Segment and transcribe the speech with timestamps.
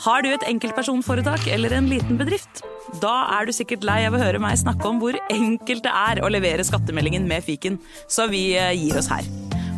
[0.00, 2.62] Har du et enkeltpersonforetak eller en liten bedrift?
[3.02, 6.22] Da er du sikkert lei av å høre meg snakke om hvor enkelt det er
[6.24, 7.76] å levere skattemeldingen med fiken,
[8.08, 9.28] så vi eh, gir oss her.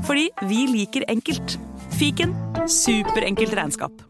[0.06, 1.58] Fordi vi liker enkelt.
[1.98, 2.36] Fiken
[2.70, 4.06] superenkelt regnskap.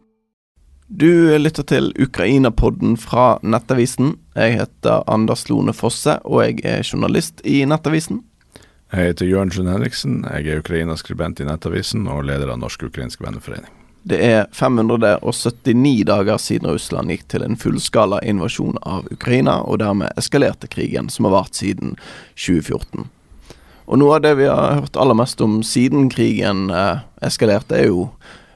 [0.93, 4.19] Du lytter til Ukraina-podden fra Nettavisen.
[4.37, 8.21] Jeg heter Anders Lone Fosse, og jeg er journalist i Nettavisen.
[8.93, 10.27] Jeg heter Jørn Sjøen Henriksen.
[10.29, 13.73] Jeg er Ukraina-skribent i Nettavisen og leder av Norsk-ukrainsk venneforening.
[14.03, 20.11] Det er 579 dager siden Russland gikk til en fullskala invasjon av Ukraina, og dermed
[20.19, 21.95] eskalerte krigen, som har vart siden
[22.35, 23.07] 2014.
[23.87, 27.91] Og noe av det vi har hørt aller mest om siden krigen eh, eskalerte, er
[27.93, 28.09] jo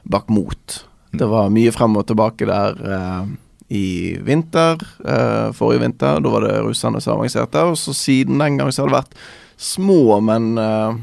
[0.07, 0.81] Bakhmut.
[1.15, 3.33] Det var mye frem og tilbake der eh,
[3.71, 3.87] i
[4.23, 6.21] vinter, eh, forrige vinter.
[6.23, 7.63] Da var det russerne som avanserte.
[7.71, 9.21] Og så siden den gang så har det vært
[9.57, 10.95] små, men Eh,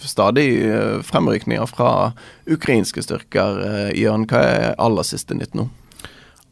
[0.00, 2.12] stadig eh, fremrykninger fra
[2.46, 3.60] ukrainske styrker.
[3.68, 5.68] Eh, Jørn, hva er aller siste nytt nå?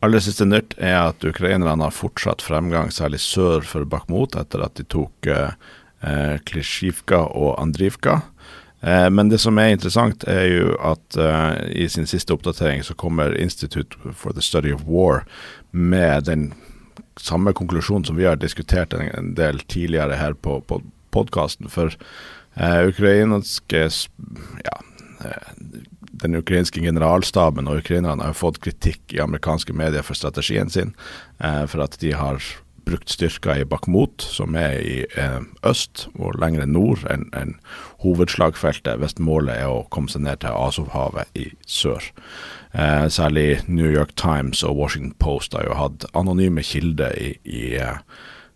[0.03, 4.75] Aller siste nytt er at ukrainerne har fortsatt fremgang, særlig sør for Bakhmut, etter at
[4.81, 5.55] de tok eh,
[6.49, 8.21] Klisjivka og Andrivka.
[8.83, 12.97] Eh, men det som er interessant, er jo at eh, i sin siste oppdatering så
[12.99, 15.23] kommer Institute for the Study of War
[15.71, 16.51] med den
[17.21, 20.81] samme konklusjonen som vi har diskutert en, del tidligere her på, på
[21.13, 21.71] podkasten.
[21.73, 21.95] For
[22.57, 23.87] eh, ukrainske
[24.65, 24.79] ja,
[25.25, 25.53] uh,
[26.23, 30.95] Den ukrainske generalstaben og ukrainerne har fått kritikk i amerikanske medier for strategien sin.
[31.43, 32.39] eh, for at de har
[32.85, 35.05] brukt styrker i Bakhmut, som er i
[35.67, 37.55] øst og lengre nord enn en
[38.03, 42.03] hovedslagfeltet, hvis målet er å komme seg ned til Azovhavet i sør.
[43.09, 47.99] særlig New York Times og Washington Post har jo hatt anonyme kilder i, i eh,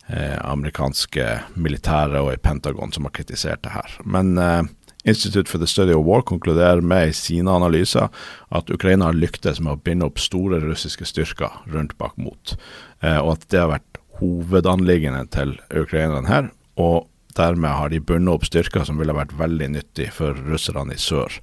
[0.09, 1.25] amerikanske
[1.59, 3.97] militære og i Pentagon som har kritisert det her.
[4.05, 4.63] Men eh,
[5.07, 8.09] Institute for the Study of War konkluderer med i sine analyser
[8.51, 12.57] at Ukraina har lyktes med å binde opp store russiske styrker rundt Bakhmut,
[13.03, 16.51] eh, og at det har vært hovedanliggende til ukrainerne her.
[16.77, 21.01] og Dermed har de bundet opp styrker som ville vært veldig nyttig for russerne i
[21.01, 21.35] sør,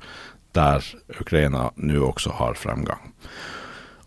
[0.58, 0.84] der
[1.22, 3.14] Ukraina nå også har fremgang.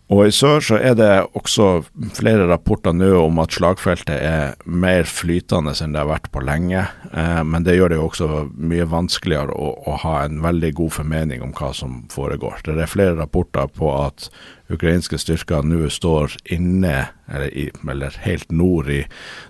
[0.07, 1.81] Og i sør så er det også
[2.15, 6.85] flere rapporter nå om at slagfeltet er mer flytende enn det har vært på lenge.
[7.11, 10.93] Eh, men det gjør det jo også mye vanskeligere å, å, ha en veldig god
[10.95, 12.61] formening om hva som foregår.
[12.63, 14.29] Det er flere rapporter på at
[14.71, 19.01] ukrainske styrker nå står inne, eller, i, eller helt nord i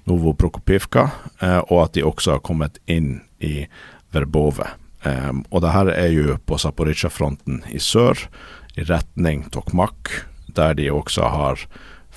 [0.09, 1.03] Novoprokopivka,
[1.37, 3.67] eh, og at de også har kommet inn i
[4.15, 4.71] Verbove.
[5.05, 8.25] Eh, og det her er jo på Zaporizjzja-fronten i sør,
[8.73, 10.15] i retning Tokmak
[10.57, 11.67] der de også har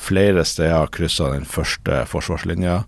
[0.01, 2.83] flere steder kryssa den første forsvarslinja,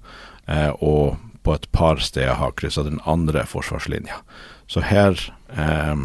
[0.48, 4.22] eh, og på et par steder har kryssa den andre forsvarslinja.
[4.66, 5.18] Så her
[5.52, 5.96] eh,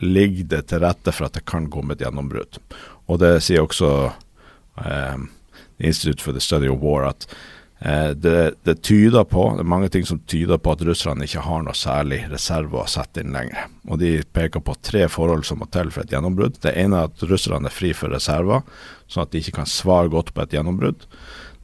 [0.00, 2.60] ligger det til rette for at det kan komme et gjennombrudd.
[3.08, 4.12] Og det sier også
[4.84, 5.22] eh,
[5.80, 7.26] Institute for the Study of War at
[7.80, 11.62] det, det, tyder på, det er mange ting som tyder på at russerne ikke har
[11.64, 13.70] noe særlig reserve å sette inn lenger.
[13.88, 16.60] Og De peker på tre forhold som må til for et gjennombrudd.
[16.60, 18.66] Det ene er at russerne er fri for reserver,
[19.08, 21.08] sånn at de ikke kan svare godt på et gjennombrudd.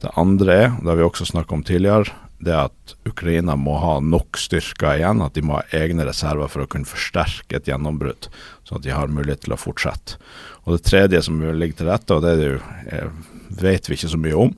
[0.01, 3.95] Det andre er, det har vi også snakket om tidligere, det at Ukraina må ha
[4.01, 8.29] nok styrker igjen, at de må ha egne reserver for å kunne forsterke et gjennombrudd,
[8.67, 10.19] sånn at de har mulighet til å fortsette.
[10.65, 12.59] Og Det tredje som ligger til rette, og det jo,
[12.91, 13.09] eh,
[13.49, 14.53] vet vi ikke så mye om,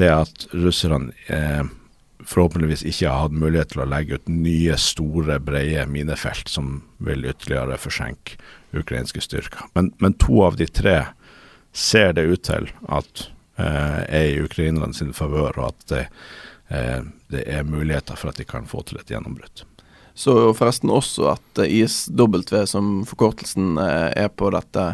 [0.00, 1.62] det at russerne eh,
[2.26, 7.24] forhåpentligvis ikke har hatt mulighet til å legge ut nye, store, brede minefelt som vil
[7.28, 8.38] ytterligere forsinke
[8.76, 9.66] ukrainske styrker.
[9.74, 10.98] Men, men, to av de tre
[11.72, 13.26] ser det ut til at
[13.58, 16.04] eh, er i ukrainerne sin favør, og at det,
[16.68, 17.00] eh,
[17.32, 19.64] det er muligheter for at de kan få til et gjennombrudd.
[20.20, 24.84] Så forresten også at ISW, som forkortelsen eh, er på dette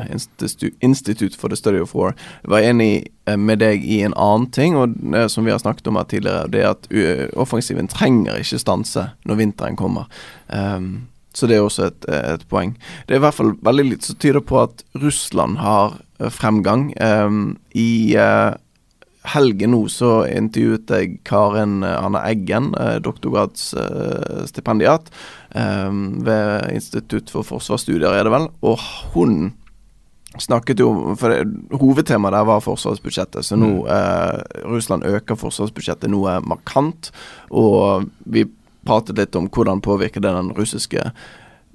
[0.81, 2.15] Institute for the Study of War,
[2.47, 4.95] var enig eh, med deg i en annen ting, og
[5.33, 6.89] som vi har snakket om her tidligere, det er at
[7.35, 10.07] offensiven trenger ikke stanse når vinteren kommer.
[10.47, 12.73] Um, så det er også et, et, poeng.
[13.07, 16.89] Det er i hvert fall veldig litt som tyder på at Russland har eh, fremgang.
[16.97, 18.55] Um, I uh,
[19.33, 25.05] helgen nå så intervjuet jeg Karen Anna Eggen, eh, doktorgradsstipendiat
[25.55, 25.93] eh,
[26.27, 28.47] ved Institutt for forsvarsstudier, er det vel.
[28.67, 28.79] Og
[29.15, 29.33] hun
[30.43, 33.45] snakket jo For det, hovedtemaet der var forsvarsbudsjettet.
[33.47, 33.89] Så nå mm.
[33.95, 34.39] eh,
[34.69, 37.09] Russland øker forsvarsbudsjettet noe markant.
[37.51, 38.45] Og vi
[38.87, 41.11] pratet litt om hvordan påvirker det den russiske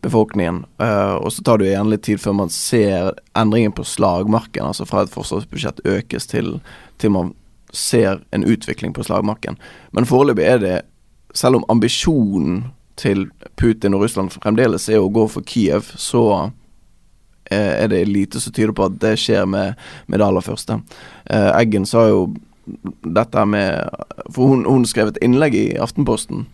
[0.01, 0.63] befolkningen.
[0.81, 4.65] Uh, og så tar det jo gjerne litt tid før man ser endringen på slagmarken.
[4.65, 6.55] Altså fra et forsvarsbudsjett økes til,
[7.01, 7.35] til man
[7.71, 9.57] ser en utvikling på slagmarken.
[9.91, 10.77] Men foreløpig er det,
[11.33, 12.63] selv om ambisjonen
[12.99, 16.51] til Putin og Russland fremdeles er å gå for Kiev, så
[17.51, 20.79] er det lite som tyder på at det skjer med, med det aller første.
[21.27, 22.25] Eggen sa jo
[23.01, 23.89] dette med
[24.31, 26.45] For hun, hun skrev et innlegg i Aftenposten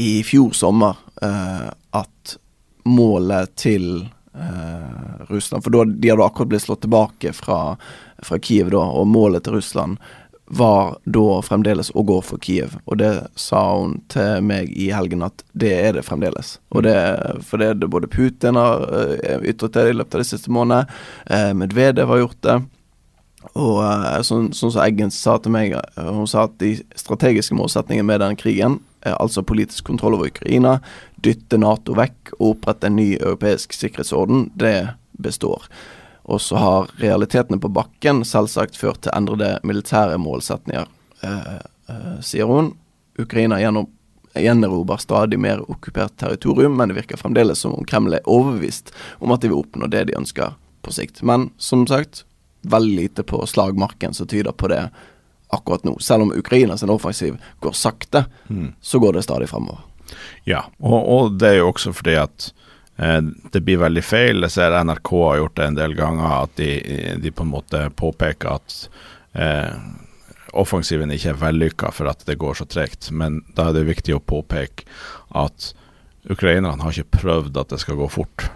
[0.00, 2.36] i fjor sommer at
[2.86, 4.06] målet til
[5.26, 7.58] Russland For da, de hadde akkurat blitt slått tilbake fra,
[8.22, 9.98] fra Kiev, da, og målet til Russland
[10.46, 12.76] var da fremdeles å gå for Kiev.
[12.86, 16.56] Og det sa hun til meg i helgen at det er det fremdeles.
[16.70, 16.94] Og det,
[17.46, 20.86] for det er både Putin har uh, ytret det i løpet av de siste månedene,
[21.30, 22.56] uh, Medvedev har gjort det.
[23.54, 28.06] Og uh, sånn, sånn som Eggen sa til meg, hun sa at de strategiske målsetningene
[28.06, 30.80] med den krigen, altså politisk kontroll over Ukraina,
[31.22, 34.80] dytte Nato vekk og opprette en ny europeisk sikkerhetsorden, det
[35.22, 35.68] består.
[36.26, 40.88] Og så har realitetene på bakken selvsagt ført til endrede militære målsetninger,
[41.22, 41.58] eh,
[41.88, 42.72] eh, sier hun.
[43.18, 43.86] Ukraina gjennom,
[44.34, 49.32] gjenerobrer stadig mer okkupert territorium, men det virker fremdeles som om Kreml er overbevist om
[49.32, 51.22] at de vil oppnå det de ønsker på sikt.
[51.22, 52.24] Men som sagt,
[52.66, 54.88] veldig lite på slagmarken som tyder på det
[55.54, 55.98] akkurat nå.
[55.98, 58.72] Selv om Ukrainas offensiv går sakte, mm.
[58.80, 59.78] så går det stadig fremover.
[60.44, 62.50] Ja, og, og det er jo også fordi at
[62.96, 64.40] det blir veldig feil.
[64.46, 66.70] Jeg ser NRK har gjort det en del ganger, at de,
[67.20, 68.76] de på en måte påpeker at
[69.36, 69.74] eh,
[70.56, 73.10] offensiven ikke er vellykka for at det går så tregt.
[73.12, 74.86] Men da er det viktig å påpeke
[75.36, 75.72] at
[76.30, 78.48] ukrainerne har ikke prøvd at det skal gå fort.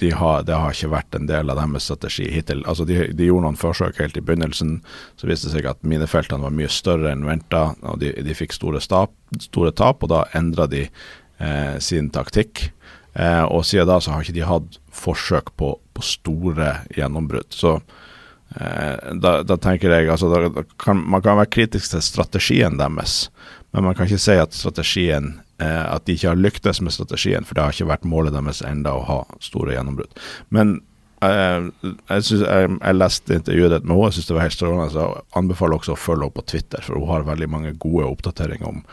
[0.00, 2.62] De har, det har ikke vært en del av deres strategi hittil.
[2.68, 4.78] Altså de, de, gjorde noen forsøk helt i begynnelsen.
[5.20, 8.56] Så viste det seg at minefeltene var mye større enn venta, og de, de fikk
[8.56, 9.12] store, stap,
[9.48, 10.04] store, tap.
[10.04, 12.70] Og da endra de eh, sin taktikk.
[13.16, 17.48] Eh, og siden da så har ikke de hatt forsøk på, på store gjennombrudd.
[17.54, 22.04] Så eh, da, da, tenker jeg altså da, da kan, Man kan være kritisk til
[22.04, 23.30] strategien deres,
[23.72, 27.48] men man kan ikke si at strategien eh, at de ikke har lyktes med strategien,
[27.48, 30.12] for det har ikke vært målet deres enda å ha store gjennombrudd.
[30.52, 30.78] Men
[31.24, 34.58] eh, jeg, synes, jeg, jeg, leste intervjuet ditt med henne, jeg syns det var helt
[34.60, 34.92] strålende.
[34.92, 38.10] Så jeg anbefaler også å følge henne på Twitter, for hun har veldig mange gode
[38.12, 38.84] oppdateringer om,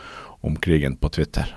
[0.48, 1.52] om krigen på Twitter.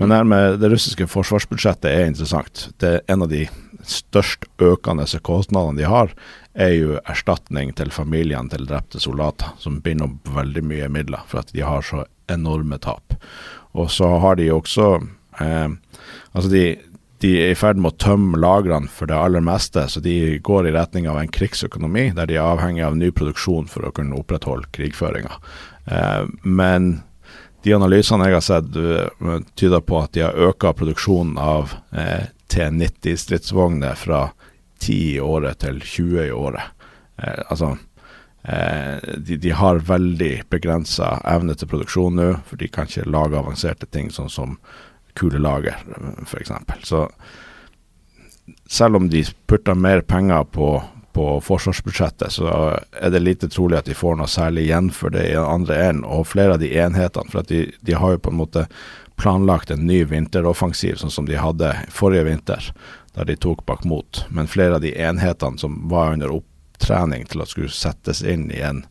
[0.00, 2.68] Men det, det russiske forsvarsbudsjettet er interessant.
[2.82, 3.44] Det er En av de
[3.84, 6.14] størst økende kostnadene de har,
[6.54, 11.42] er jo erstatning til familiene til drepte soldater, som binder opp veldig mye midler for
[11.42, 13.16] at de har så enorme tap.
[13.74, 14.88] Og så har de også
[15.40, 15.70] eh,
[16.34, 16.62] Altså, de,
[17.22, 20.68] de er i ferd med å tømme lagrene for det aller meste, så de går
[20.68, 24.18] i retning av en krigsøkonomi der de er avhengig av ny produksjon for å kunne
[24.18, 25.38] opprettholde krigføringa.
[25.86, 26.96] Eh, men
[27.64, 32.28] de analysene jeg har sett, uh, tyder på at de har økt produksjonen av eh,
[32.52, 34.28] T90-stridsvogner fra
[34.78, 36.62] 10 i året til 20 i året.
[37.16, 37.76] Eh, altså
[38.42, 43.40] eh, de, de, har veldig begrensa evne til produksjon nå, for de kan ikke lage
[43.40, 44.58] avanserte ting sånn som
[45.14, 45.78] kulelager,
[46.26, 46.52] f.eks.
[46.84, 47.06] Så
[48.66, 50.76] selv om de putter mer penger på
[51.14, 52.48] på forsvarsbudsjettet, så
[53.00, 55.78] er det lite trolig at de får noe særlig igjen for det i den andre
[55.88, 56.04] enden.
[56.04, 58.66] Og flere av de enhetene, for de, de, har jo på en måte
[59.20, 62.72] planlagt en ny vinteroffensiv, sånn som de hadde forrige vinter,
[63.14, 64.24] der de tok bak mot.
[64.34, 68.58] Men flere av de enhetene som var under opptrening til å skulle settes inn i
[68.66, 68.82] en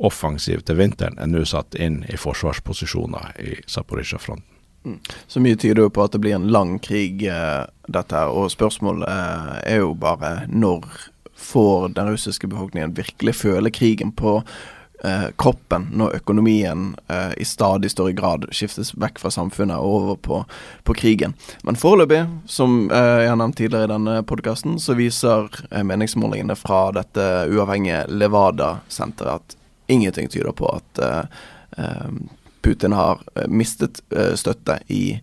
[0.00, 4.46] offensiv til vinteren, er nå satt inn i forsvarsposisjoner i Zaporizjzja-fronten.
[4.84, 5.00] Mm.
[5.26, 8.22] Så mye tyder jo på at det blir en lang krig, eh, dette.
[8.32, 10.86] Og spørsmålet eh, er jo bare når
[11.40, 14.38] får den russiske befolkningen virkelig føle krigen på
[15.04, 20.16] eh, kroppen når økonomien eh, i stadig større grad skiftes vekk fra samfunnet og over
[20.16, 20.40] på,
[20.84, 21.34] på krigen.
[21.66, 26.56] Men foreløpig, som eh, jeg har nevnt tidligere i denne podkasten, så viser eh, meningsmålingene
[26.58, 29.56] fra dette uavhengige Levada-senteret at
[29.90, 31.40] ingenting tyder på at eh,
[31.78, 32.10] eh,
[32.60, 34.02] Putin har mistet
[34.36, 35.14] støtte i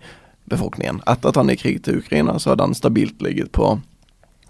[0.50, 1.04] befolkningen.
[1.06, 3.76] Etter at han gikk krig til Ukraina, så har den stabilt ligget på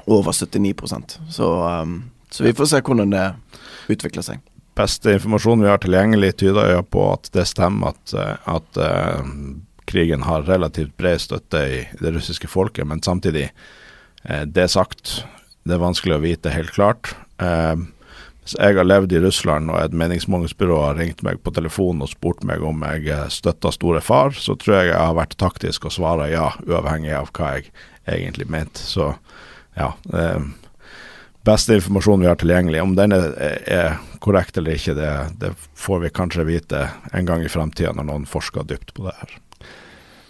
[0.05, 3.25] over 79 så, um, så vi får se hvordan det
[3.91, 4.43] utvikler seg.
[4.77, 9.25] Beste informasjonen vi har tilgjengelig, tyder jo på at det stemmer at, eh, at uh,
[9.89, 13.47] krigen har relativt bred støtte i det russiske folket, men samtidig,
[14.29, 15.23] uh, det sagt,
[15.65, 17.15] det er vanskelig å vite helt klart.
[17.41, 17.89] Uh,
[18.47, 22.13] hvis jeg har levd i Russland og et meningsmålingsbyrå har ringt meg på telefonen og
[22.13, 25.97] spurt meg om jeg støtter store far, så tror jeg jeg har vært taktisk og
[25.97, 27.73] svarer ja, uavhengig av hva jeg
[28.07, 28.79] egentlig mente.
[28.79, 29.09] Så
[29.77, 30.41] ja, eh,
[31.47, 32.81] beste informasjonen vi har tilgjengelig.
[32.83, 33.33] Om den er,
[33.65, 38.09] er korrekt eller ikke, det, det, får vi kanskje vite en gang i fremtida når
[38.09, 39.37] noen forsker dypt på det her.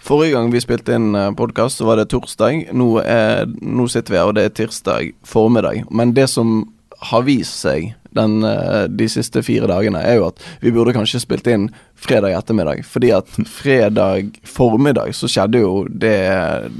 [0.07, 2.69] Forrige gang vi spilte inn eh, podkast, så var det torsdag.
[2.77, 5.87] Nå, er, nå, sitter vi her, og det er tirsdag formiddag.
[5.91, 6.59] Men det som
[6.99, 11.21] har vist seg den, eh, de siste fire dagene, er jo at vi burde kanskje
[11.21, 12.83] spilt inn fredag ettermiddag.
[12.87, 16.17] Fordi at fredag formiddag så skjedde jo det,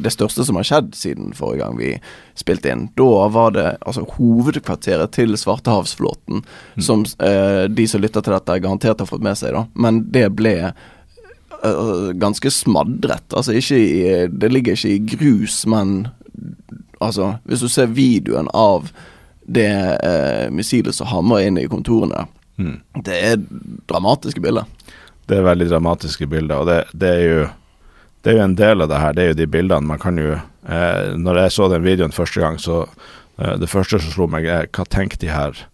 [0.01, 1.93] det største som har skjedd siden forrige gang vi
[2.37, 2.87] spilte inn.
[2.97, 6.85] Da var det altså hovedkvarteret til Svartehavsflåten, mm.
[6.89, 9.67] som eh, de som lytter til dette, garantert har fått med seg, da.
[9.77, 13.27] Men det ble eh, ganske smadret.
[13.33, 16.07] Altså ikke i Det ligger ikke i grus, men
[16.97, 18.89] altså Hvis du ser videoen av
[19.47, 19.69] det
[20.03, 22.25] eh, missilet som hamrer inn i kontorene.
[22.57, 22.79] Mm.
[23.05, 23.39] Det er
[23.87, 24.67] dramatiske bilder.
[25.27, 27.47] Det er veldig dramatiske bilder, og det, det, er jo,
[28.21, 29.15] det, er jo en del av det her.
[29.15, 32.43] Det er jo de bildene man kan jo eh, Når jeg så den videoen første
[32.43, 32.85] gang, så
[33.37, 35.65] eh, Det første som slo meg, er hva tenker de her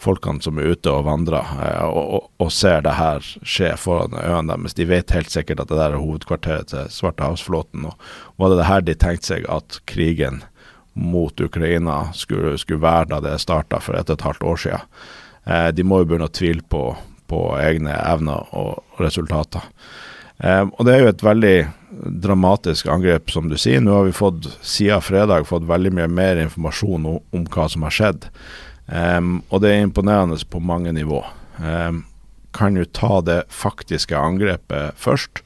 [0.00, 4.16] folkene som er ute og vandrer eh, og, og, og, ser det her skje foran
[4.16, 4.78] øynene deres.
[4.78, 7.86] De vet helt sikkert at det der er hovedkvarteret til Svartehavsflåten.
[7.90, 10.42] Og var det det her de tenkte seg at krigen
[11.00, 14.86] mot Ukraina skulle, skulle være da det starta for et og et halvt år siden.
[15.46, 16.84] Eh, de må jo begynne å tvile på,
[17.30, 19.64] på egne evner og, resultater.
[20.38, 21.56] Eh, og Det er jo et veldig
[22.26, 23.80] dramatisk angrep, som du sier.
[23.80, 27.88] Nå har vi fått, siden fredag fått veldig mye mer informasjon om, om hva som
[27.88, 28.28] har skjedd.
[28.92, 31.24] Eh, og det er imponerende på mange nivå.
[31.60, 31.92] Eh,
[32.56, 35.44] kan jo ta det faktiske angrepet først.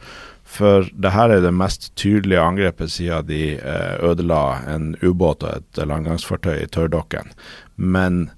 [0.54, 5.58] For det her er det mest tydelige angrepet siden de eh, ødela en ubåt og
[5.58, 7.32] et landgangsfartøy i tørrdokken.
[7.76, 8.28] Men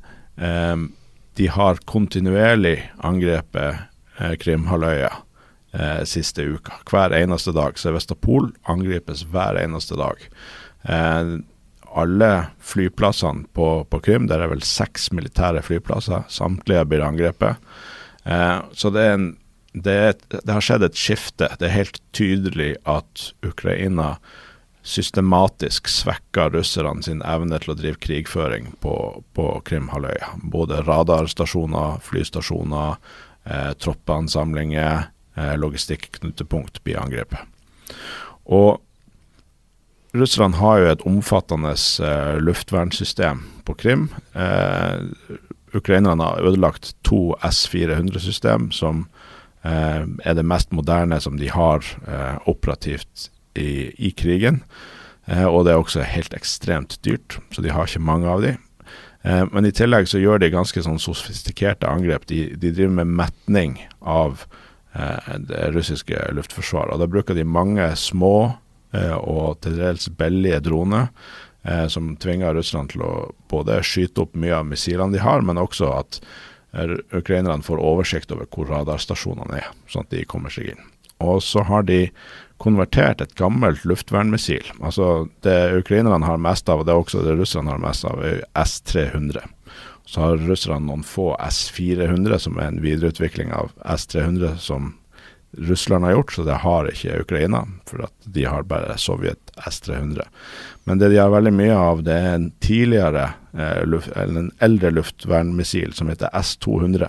[0.41, 0.77] eh,
[1.37, 3.83] de har kontinuerlig angrepet
[4.19, 5.13] eh, Krimhalvøya
[5.77, 6.81] eh, siste uka.
[6.89, 7.77] Hver eneste dag.
[7.79, 10.25] Sevastopol angripes hver eneste dag.
[10.89, 11.37] Eh,
[11.97, 12.31] alle
[12.61, 17.61] flyplassene på, på, Krim, der er vel seks militære flyplasser, samtlige blir angrepet.
[18.25, 19.35] Eh, så det er en
[19.85, 21.51] det, det, har skjedd et skifte.
[21.61, 24.17] Det er helt tydelig at Ukraina
[24.87, 28.95] systematisk svekker russerne sin evne til å drive krigføring på,
[29.37, 30.31] på Krimhalvøya.
[30.47, 32.97] Både radarstasjoner, flystasjoner,
[33.45, 37.43] eh, troppeansamlinger, eh, logistikknutepunkt blir angrepet.
[38.47, 38.79] Og
[40.17, 44.09] Russland har jo et omfattende eh, luftvernsystem på Krim.
[44.33, 45.05] Eh,
[45.77, 49.05] Ukrainerne har ødelagt to S-400-system som
[49.67, 54.63] er det mest moderne som de har eh, operativt i, i krigen.
[55.27, 58.57] Eh, og det er også helt ekstremt dyrt, så de har ikke mange av de.
[59.27, 62.29] Men i tillegg så gjør de ganske sånn sofistikerte angrep.
[62.31, 64.45] De, de driver med metning av
[64.95, 66.93] det russiske luftforsvaret.
[66.95, 68.53] Og da bruker de mange små
[68.95, 71.11] og til dels billige droner
[71.91, 73.11] som tvinger Russland til å
[73.51, 76.21] både skyte opp mye av missilene de har, men også at
[77.15, 80.85] ukrainerne får oversikt over hvor radarstasjonene er, sånn at de kommer seg inn.
[81.25, 82.07] Og så har de
[82.61, 84.65] konvertert et gammelt luftvernmissil.
[84.81, 88.23] Altså Det ukrainerne har mest av, og det er også det russerne har mest av,
[88.25, 89.45] er S-300.
[90.07, 94.95] Så har russerne noen få S-400, som er en videreutvikling av S-300 som
[95.57, 97.65] Russland har gjort, så det har ikke Ukraina.
[97.89, 100.27] For at de har bare Sovjet S-300.
[100.85, 104.93] Men det de har veldig mye av, det er en tidligere, eh, luft, en eldre
[104.95, 107.09] luftvernmissil som heter S-200.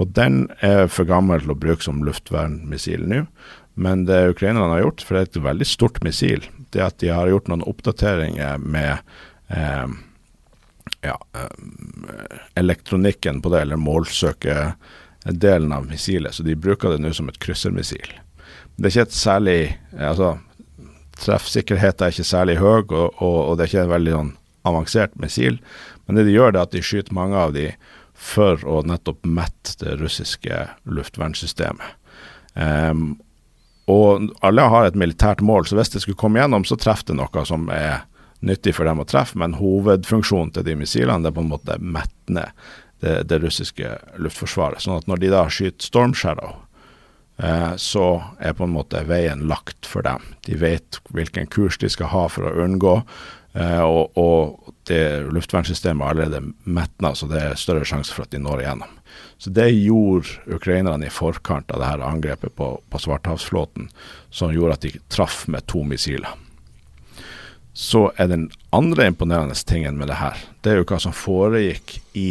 [0.00, 3.24] Og den er for gammel til å bruke som luftvernmissil nå.
[3.74, 7.10] Men det ukrainerne har gjort, for det er et veldig stort missil, det at de
[7.10, 8.98] har gjort noen oppdateringer med
[9.50, 9.94] eh,
[11.02, 14.74] ja, eh, elektronikken på det, eller målsøke
[15.24, 18.12] delen av missilet, så de bruker det nå som et kryssermissil.
[18.76, 19.58] Det er ikke et særlig
[19.96, 20.34] altså,
[21.20, 24.32] Treffsikkerheten er ikke særlig høy, og, og, og, det er ikke en veldig sånn,
[24.64, 25.58] avansert missil.
[26.06, 27.68] Men det de gjør, er at de skyter mange av de
[28.14, 32.00] for å nettopp mette det russiske luftvernsystemet.
[32.54, 33.16] Um,
[33.90, 37.18] og alle har et militært mål, så hvis det skulle komme gjennom, så treffer det
[37.18, 38.06] noe som er
[38.44, 42.32] nyttig for dem å treffe, men hovedfunksjonen til de missilene er på en måte mette
[42.32, 42.52] ned
[43.04, 44.80] det, russiske luftforsvaret.
[44.80, 46.54] Sånn at når de da skyter Storm Shadow,
[47.76, 50.22] så er på en måte veien lagt for dem.
[50.46, 53.00] De vet hvilken kurs de skal ha for å unngå,
[53.58, 58.34] eh, og, og, det luftvernsystemet er allerede metna, så det er større sjanse for at
[58.34, 58.98] de når igjennom.
[59.40, 63.88] Så det gjorde ukrainerne i forkant av det her angrepet på, på Svartehavsflåten,
[64.28, 66.36] som gjorde at de traff med to missiler.
[67.72, 71.96] Så er den andre imponerende tingen med det her, det er jo hva som foregikk
[72.12, 72.28] i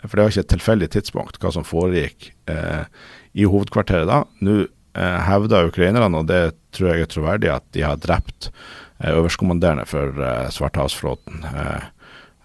[0.00, 2.86] for det var ikke et tilfeldig tidspunkt hva som foregikk eh,
[3.32, 4.22] i hovedkvarteret da.
[4.44, 6.42] Nå eh, hevder ukrainerne, og det
[6.74, 8.50] tror jeg er troverdig, at de har drept
[8.98, 11.90] eh, øverstkommanderende for eh, Svartehavsflåten, eh,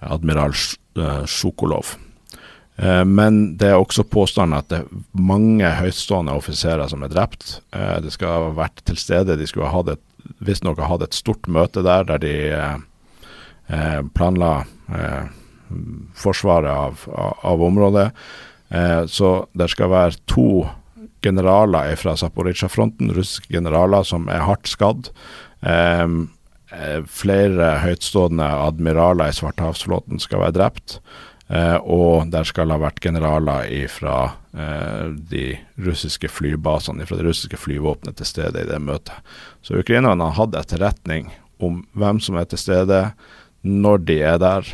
[0.05, 0.53] admiral
[1.25, 1.95] Sjukolov.
[2.77, 7.59] Eh, men det er også påstanden at det er mange høytstående offiserer som er drept.
[7.75, 9.39] Eh, det skal ha vært til stede.
[9.39, 10.03] De skulle ha et,
[10.45, 12.35] visstnok ha hatt et stort møte der, der de
[14.13, 14.65] planla
[16.13, 17.05] forsvaret av,
[17.41, 18.11] av området.
[18.75, 20.65] Eh, så det skal være to
[21.25, 25.11] generaler fra Zaporizjzja-fronten, russiske generaler som er hardt skadd.
[25.65, 26.07] Eh,
[26.75, 30.99] eh, flere høytstående admiraler i Svartehavsflåten skal være drept.
[31.47, 34.17] Eh, og der skal ha vært generaler fra
[34.55, 39.17] de russiske flybasene, fra det russiske flyvåpenet til stede i det møtet.
[39.59, 41.27] Så ukrainerne har hatt etterretning
[41.59, 43.01] om hvem som er til stede,
[43.67, 44.69] når de er der,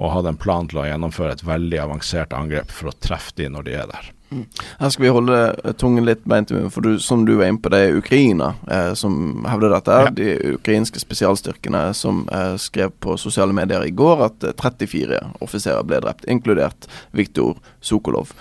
[0.00, 3.50] og hadde en plan til å gjennomføre et veldig avansert angrep for å treffe de
[3.52, 4.08] når de er der.
[4.30, 4.44] Mm.
[4.78, 5.38] Her skal vi holde
[5.78, 8.52] tungen litt beint i munnen, for du, som du var inne på, det er Ukraina
[8.70, 9.98] eh, som hevder dette.
[10.06, 10.12] Ja.
[10.14, 15.84] De ukrainske spesialstyrkene som eh, skrev på sosiale medier i går at 34 eh, offiserer
[15.86, 18.32] ble drept, inkludert Viktor Sokolov.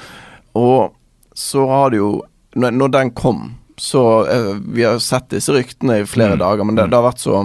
[0.57, 0.93] Og
[1.33, 2.19] så har det jo
[2.57, 3.43] Når, når den kom,
[3.77, 6.39] så eh, Vi har sett disse ryktene i flere mm.
[6.39, 6.89] dager, men det, mm.
[6.89, 7.43] det har vært så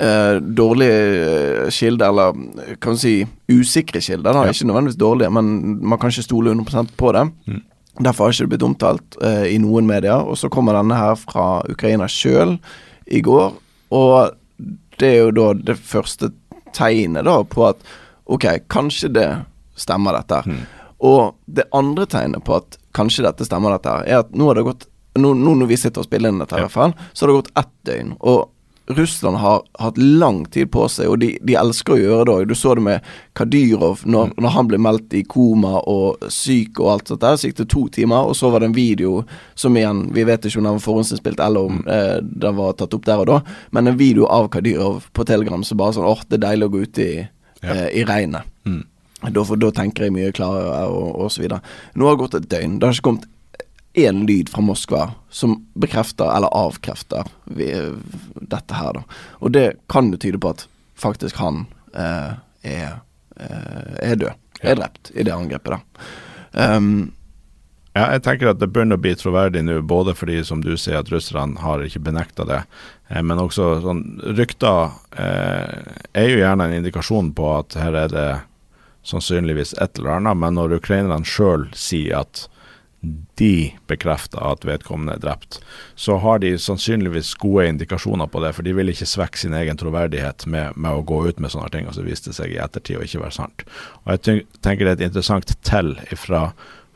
[0.00, 0.98] eh, dårlige
[1.64, 3.14] eh, kilder, eller kan vi si
[3.48, 4.32] usikre kilder.
[4.32, 4.46] Da.
[4.46, 4.54] Ja.
[4.54, 7.26] Ikke nødvendigvis dårlige, men man kan ikke stole 100% på det.
[7.46, 7.62] Mm.
[8.00, 10.24] Derfor har ikke det blitt omtalt eh, i noen medier.
[10.24, 12.58] Og så kommer denne her fra Ukraina sjøl
[13.10, 13.56] i går,
[13.90, 14.36] og
[15.00, 16.30] det er jo da det første
[16.76, 17.80] tegnet da på at
[18.30, 19.26] OK, kanskje det
[19.80, 20.42] stemmer, dette.
[20.46, 20.60] Mm.
[21.08, 24.66] Og det andre tegnet på at kanskje dette stemmer, dette, er at nå har det
[24.68, 24.86] gått
[25.18, 27.38] nå, nå når vi sitter og spiller inn dette, i hvert fall, så har det
[27.40, 28.12] gått ett døgn.
[28.20, 28.50] Og
[28.96, 32.48] Russland har hatt lang tid på seg, og de, de elsker å gjøre det òg.
[32.50, 33.06] Du så det med
[33.38, 34.34] Kadyrov når, mm.
[34.42, 37.22] når, han ble meldt i koma og syk og alt sånt.
[37.22, 40.24] der, Så gikk det to timer, og så var det en video som igjen Vi
[40.26, 41.90] vet ikke om den var forhåndsinnspilt eller om mm.
[41.96, 45.64] eh, den var tatt opp der og da, men en video av Kadyrov på Telegram
[45.66, 47.74] som bare sånn åh, det er deilig å gå ut i, ja.
[47.74, 48.48] eh, i regnet.
[48.66, 48.82] Mm.
[49.20, 51.60] Da, for, da tenker jeg mye klarere, og, og så videre.
[51.94, 52.78] Nå har det gått et døgn.
[52.80, 53.28] Det har ikke kommet
[53.92, 57.26] én lyd fra Moskva som bekrefter eller avkrefter
[58.34, 59.02] dette her, da.
[59.42, 60.66] Og det kan jo tyde på at
[61.00, 63.00] faktisk han eh, er,
[63.36, 64.36] eh, er, død.
[64.60, 65.80] Er drept i det angrepet, da.
[66.52, 67.12] Um,
[67.94, 71.00] ja, jeg tenker at det begynner å bli troverdig nå, både fordi som du sier
[71.00, 72.60] at russerne har ikke benekta det,
[73.10, 74.04] eh, men også sånn
[74.38, 78.28] Rykter eh, er jo gjerne en indikasjon på at her er det
[79.10, 82.46] sannsynligvis et eller annet, men når ukrainerne sjøl sier at
[83.00, 85.60] de bekrefter at vedkommende er drept,
[85.96, 89.80] så har de sannsynligvis gode indikasjoner på det, for de vil ikke svekke sin egen
[89.80, 92.60] troverdighet med, med å gå ut med sånne ting, og så viste det seg i
[92.60, 93.64] ettertid å ikke være sant.
[94.04, 96.50] Og Jeg tenker det er et interessant tell fra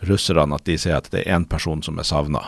[0.04, 2.42] russerne at de sier at det er én person som er savna.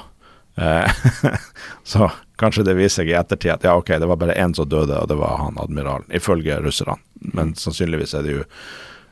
[0.61, 0.92] Eh,
[1.92, 4.68] så kanskje det viser seg i ettertid at ja, ok, det var bare én som
[4.68, 6.98] døde, og det var han admiralen, ifølge russerne.
[7.33, 8.44] Men sannsynligvis er det jo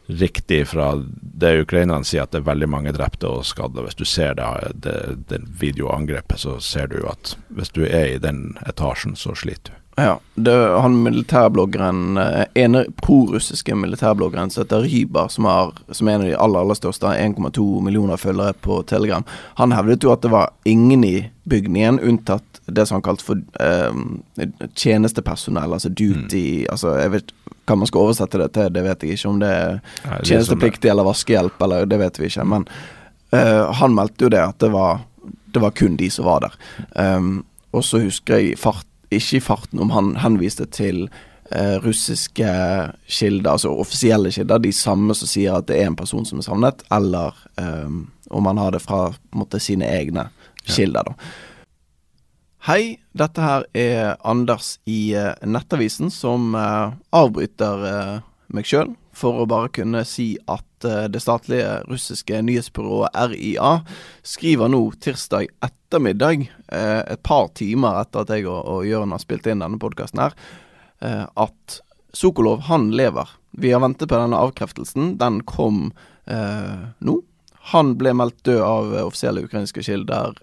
[0.07, 0.91] riktig fra
[1.21, 3.85] det ukrainerne sier, at det er veldig mange drepte og skadde.
[3.87, 4.49] Hvis du ser det,
[4.85, 4.99] det,
[5.31, 9.84] det videoangrepet, så ser du at hvis du er i den etasjen, så sliter du.
[9.97, 10.19] Ja.
[10.35, 16.25] Det, han militærbloggeren, En ene prorussiske militærbloggeren som heter Rybar, som, har, som er en
[16.25, 20.33] av de aller, aller største, 1,2 millioner følgere på Telegram, han hevdet jo at det
[20.35, 26.73] var ingen i bygningen, unntatt det som han kalte for eh, tjenestepersonell, altså duty mm.
[26.73, 29.31] Altså, jeg vet hva man skal oversette det til, det vet jeg ikke.
[29.31, 32.45] Om det er tjenestepliktig eller vaskehjelp, eller det vet vi ikke.
[32.49, 32.67] Men
[33.33, 36.59] uh, han meldte jo det, at det var, det var kun de som var der.
[36.93, 37.39] Um,
[37.73, 38.85] og så husker jeg fart,
[39.19, 42.51] ikke i farten om han henviste til uh, russiske
[43.07, 46.47] kilder, altså offisielle kilder, de samme som sier at det er en person som er
[46.49, 50.29] savnet, eller um, om han har det fra på en måte, sine egne
[50.65, 51.11] kilder.
[51.11, 51.17] da.
[52.65, 58.15] Hei, dette her er Anders i uh, Nettavisen som uh, avbryter uh,
[58.55, 63.79] meg sjøl for å bare kunne si at det statlige russiske nyhetsbyrået RIA
[64.27, 69.49] skriver nå tirsdag ettermiddag, et par timer etter at jeg og, og Jørn har spilt
[69.49, 70.37] inn denne podkasten her,
[71.01, 71.79] at
[72.15, 73.29] Sokolov, han lever.
[73.51, 75.17] Vi har ventet på denne avkreftelsen.
[75.19, 75.89] Den kom
[76.99, 77.17] nå.
[77.73, 80.37] Han ble meldt død av offisielle ukrainske kilder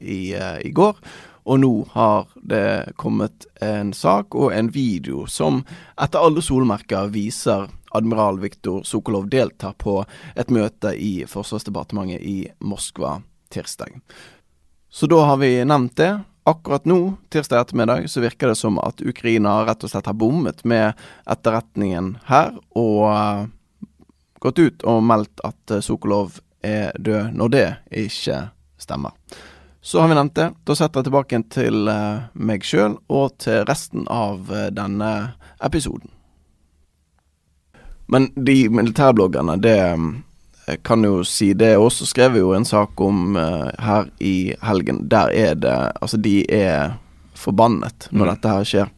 [0.00, 1.00] i, i går.
[1.44, 5.60] Og nå har det kommet en sak og en video som
[6.00, 10.00] etter alle solmerker viser admiral Viktor Sokolov delta på
[10.34, 13.20] et møte i Forsvarsdepartementet i Moskva
[13.54, 14.00] tirsdag.
[14.90, 16.20] Så da har vi nevnt det.
[16.44, 20.60] Akkurat nå, tirsdag ettermiddag, så virker det som at Ukraina rett og slett har bommet
[20.68, 20.92] med
[21.24, 23.46] etterretningen her, og uh,
[24.44, 27.64] gått ut og meldt at uh, Sokolov er død, når det
[28.04, 28.42] ikke
[28.76, 29.16] stemmer.
[29.80, 30.50] Så har vi nevnt det.
[30.68, 35.14] Da setter jeg tilbake til uh, meg sjøl og til resten av denne
[35.64, 36.12] episoden.
[38.06, 43.00] Men de militærbloggerne, det uh, kan jo si Det er også vi jo en sak
[43.00, 45.08] om her i helgen.
[45.08, 46.96] Der er det Altså, de er
[47.34, 48.30] forbannet når mm.
[48.30, 48.88] dette her skjer.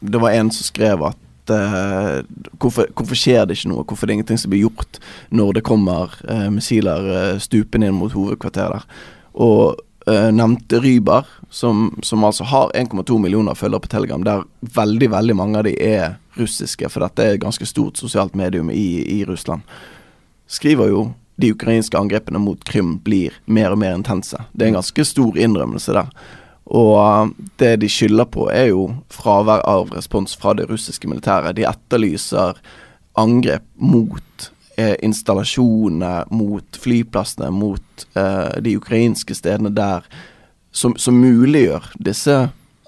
[0.00, 1.16] det var en som skrev at
[1.50, 2.24] uh,
[2.60, 3.84] hvorfor, hvorfor, skjer det ikke noe?
[3.84, 7.98] Hvorfor det er ingenting som blir gjort når det kommer eh, missiler eh, stupende inn
[7.98, 9.04] mot hovedkvarteret der?
[9.38, 9.78] Og
[10.08, 15.36] eh, nevnte Rybar, som, som altså har 1,2 millioner følgere på Telegram, der veldig, veldig
[15.36, 19.22] mange av de er russiske, for dette er et ganske stort sosialt medium i, i
[19.28, 19.62] Russland,
[20.48, 21.06] skriver jo
[21.38, 24.40] de ukrainske angrepene mot Krim blir mer og mer intense.
[24.52, 26.10] Det er en ganske stor innrømmelse der.
[26.68, 27.30] Og uh,
[27.62, 31.56] det de skylder på, er jo fravær av respons fra det russiske militæret.
[31.56, 32.58] De etterlyser
[33.18, 40.06] angrep mot eh, installasjonene, mot flyplassene, mot eh, de ukrainske stedene der
[40.70, 42.36] som, som muliggjør disse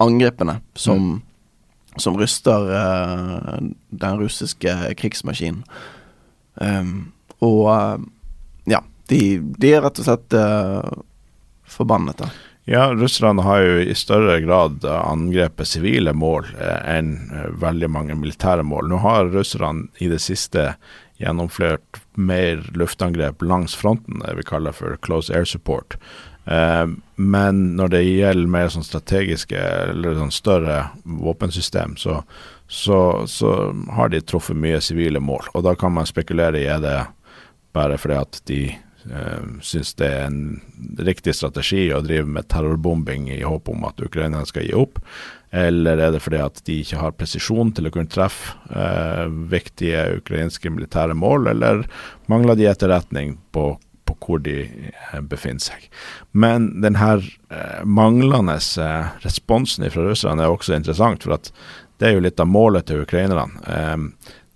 [0.01, 1.97] angrepene som, mm.
[2.01, 3.57] som ryster eh,
[3.89, 5.65] den russiske krigsmaskinen.
[6.61, 8.01] Um, og uh,
[8.69, 10.83] ja, de, de, er rett og slett uh,
[11.63, 12.19] forbannet.
[12.19, 12.27] da.
[12.69, 18.15] Ja, russerne har jo i større grad angrepet sivile mål eh, enn eh, veldig mange
[18.15, 18.91] militære mål.
[18.91, 20.75] Nå har russerne i det siste
[21.21, 25.97] gjennomført mer luftangrep langs fronten, det vi kaller for close air support.
[26.45, 32.21] Eh, men når det gjelder mer sånn strategiske eller sånn større våpensystem, så,
[32.67, 33.55] så, så
[33.95, 35.51] har de truffet mye sivile mål.
[35.53, 36.97] Og da kan man spekulere i er det
[37.75, 38.63] bare fordi at de
[39.65, 40.61] syns det er en
[41.01, 44.99] riktig strategi å drive med terrorbombing i håp om at Ukraina skal gi opp,
[45.51, 50.21] eller er det fordi at de ikke har presisjon til å kunne treffe uh, viktige
[50.21, 51.83] ukrainske militære mål, eller
[52.31, 53.73] mangler de etterretning på,
[54.07, 55.89] på hvor de uh, befinner seg.
[56.31, 58.55] Men denne uh, manglende
[59.25, 61.51] responsen fra russerne er også interessant, for at
[61.99, 63.51] det er jo litt av målet til ukrainerne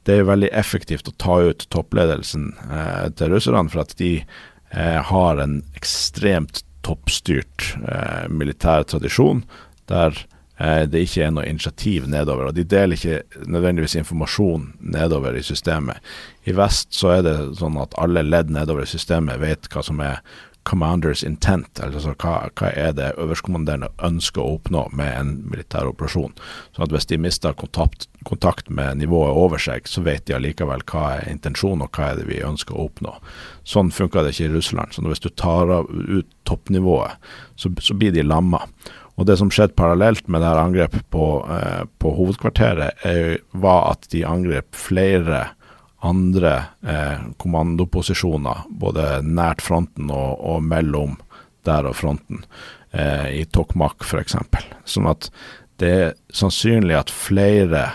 [0.06, 5.00] det er veldig effektivt å ta ut toppledelsen eh, til russerne, for at de eh,
[5.10, 9.44] har en ekstremt toppstyrt eh, militær tradisjon
[9.90, 10.14] der
[10.60, 12.50] eh, det ikke er noe initiativ nedover.
[12.50, 16.02] Og de deler ikke nødvendigvis informasjon nedover i systemet.
[16.46, 20.02] I vest så er det sånn at alle ledd nedover i systemet vet hva som
[20.06, 20.22] er
[20.66, 26.34] commanders intent, altså hva, hva er det øverstkommanderende ønsker å oppnå med en militær operasjon.
[26.74, 30.84] Sånn at Hvis de mister kontakt, kontakt, med nivået over seg, så vet de allikevel
[30.90, 33.14] hva er intensjonen og hva er det vi ønsker å oppnå.
[33.64, 34.94] Sånn funker det ikke i Russland.
[34.94, 37.22] Så Hvis du tar ut toppnivået,
[37.56, 38.66] så, så blir de lamma.
[39.16, 43.94] Og Det som skjedde parallelt med det her angrepet på, eh, på hovedkvarteret, er, var
[43.94, 45.55] at de angrep flere
[46.06, 46.54] andre
[46.86, 51.18] eh, kommandoposisjoner, både nært fronten og, og, mellom
[51.66, 52.44] der og fronten,
[52.94, 54.38] eh, i Tokmak f.eks.
[54.86, 55.30] Sånn at
[55.82, 57.88] det er sannsynlig at flere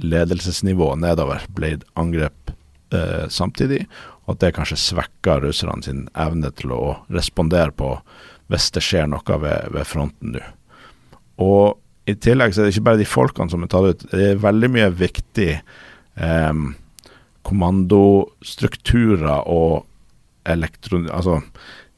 [0.00, 2.52] ledelsesnivå nedover ble angrep
[2.94, 3.84] eh, samtidig,
[4.26, 7.96] og at det kanskje svekker russerne sin evne til å respondere på
[8.50, 10.42] hvis det skjer noe ved, ved fronten nå.
[11.42, 11.76] Og
[12.06, 14.42] i tillegg så er det ikke bare de folkene som er tatt ut, det er
[14.42, 16.52] veldig mye viktig eh,
[17.46, 19.86] kommandostrukturer og
[20.48, 21.10] elektron...
[21.10, 21.40] Altså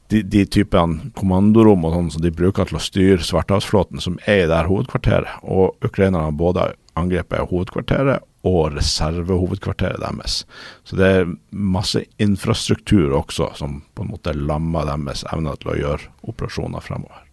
[0.09, 4.43] de, de typene kommandorom og sånn som de bruker til å styre Svartehavsflåten, som er
[4.43, 5.43] i det her hovedkvarteret.
[5.45, 10.43] Og ukrainerne har både angrepet hovedkvarteret og reservehovedkvarteret deres.
[10.87, 15.81] Så det er masse infrastruktur også som på en måte lammer deres evne til å
[15.83, 17.28] gjøre operasjoner fremover.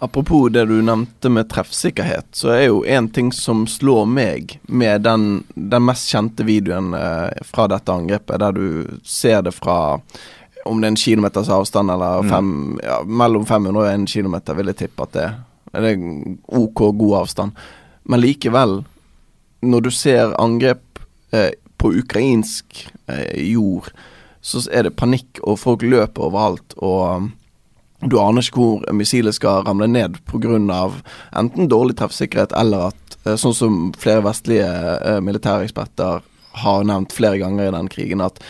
[0.00, 5.02] Apropos det du nevnte med treffsikkerhet, så er jo en ting som slår meg med
[5.02, 9.78] den, den mest kjente videoen eh, fra dette angrepet, der du ser det fra
[10.68, 12.30] om det er en kilometers avstand eller mm.
[12.30, 12.80] fem, mm.
[12.84, 15.28] ja, mellom 500 og 1 kilometer, vil jeg tippe at det.
[15.72, 16.04] Det er
[16.60, 17.64] OK god avstand.
[18.08, 18.82] Men likevel,
[19.66, 23.90] når du ser angrep eh, på ukrainsk eh, jord,
[24.40, 26.76] så er det panikk, og folk løper overalt.
[26.76, 27.30] og
[28.00, 30.58] du aner ikke hvor missilet skal ramle ned pga.
[31.36, 36.22] enten dårlig treffsikkerhet eller at, eh, sånn som flere vestlige militære militæreksperter
[36.62, 38.40] har nevnt flere ganger i den krigen, at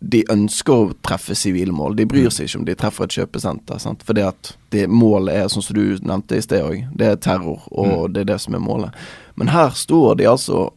[0.00, 1.94] de ønsker å treffe sivile mål.
[1.98, 3.80] De bryr seg ikke om de treffer et kjøpesenter.
[3.82, 4.02] Sant?
[4.06, 7.66] Fordi at det målet er, sånn som du nevnte i sted òg, det er terror,
[7.70, 8.12] og mm.
[8.14, 8.96] det er det som er målet.
[9.36, 10.70] Men her står de altså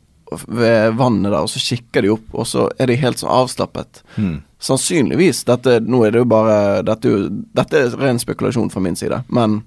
[0.47, 4.03] ved vannet der, og så kikker de opp, og så er de helt sånn avslappet.
[4.15, 7.13] Mm sannsynligvis Dette, nå er det jo bare Dette,
[7.55, 9.61] dette er ren spekulasjon fra min side, men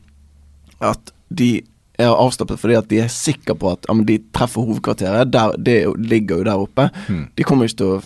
[0.85, 1.51] at de
[1.97, 5.31] er avslappet fordi at de er sikre på at ja, de treffer hovedkvarteret.
[5.33, 6.91] Der, det ligger jo der oppe.
[7.09, 7.23] Mm.
[7.33, 8.03] De kommer ikke til å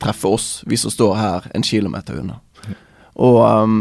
[0.00, 2.38] treffe oss, vi som står her en kilometer unna.
[2.64, 2.78] Mm.
[3.28, 3.76] Og um,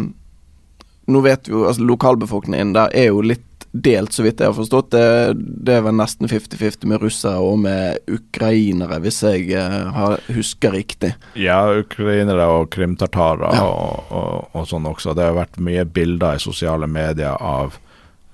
[1.07, 4.57] nå vet vi jo altså Lokalbefolkningen der er jo litt delt, så vidt jeg har
[4.57, 4.91] forstått.
[4.95, 10.19] Det, det er vel nesten 50-50 med russere og med ukrainere, hvis jeg uh, har,
[10.35, 11.13] husker riktig.
[11.39, 13.65] Ja, ukrainere og krimtartarer ja.
[13.65, 15.15] og, og, og, sånn også.
[15.17, 17.79] Det har vært mye bilder i sosiale medier av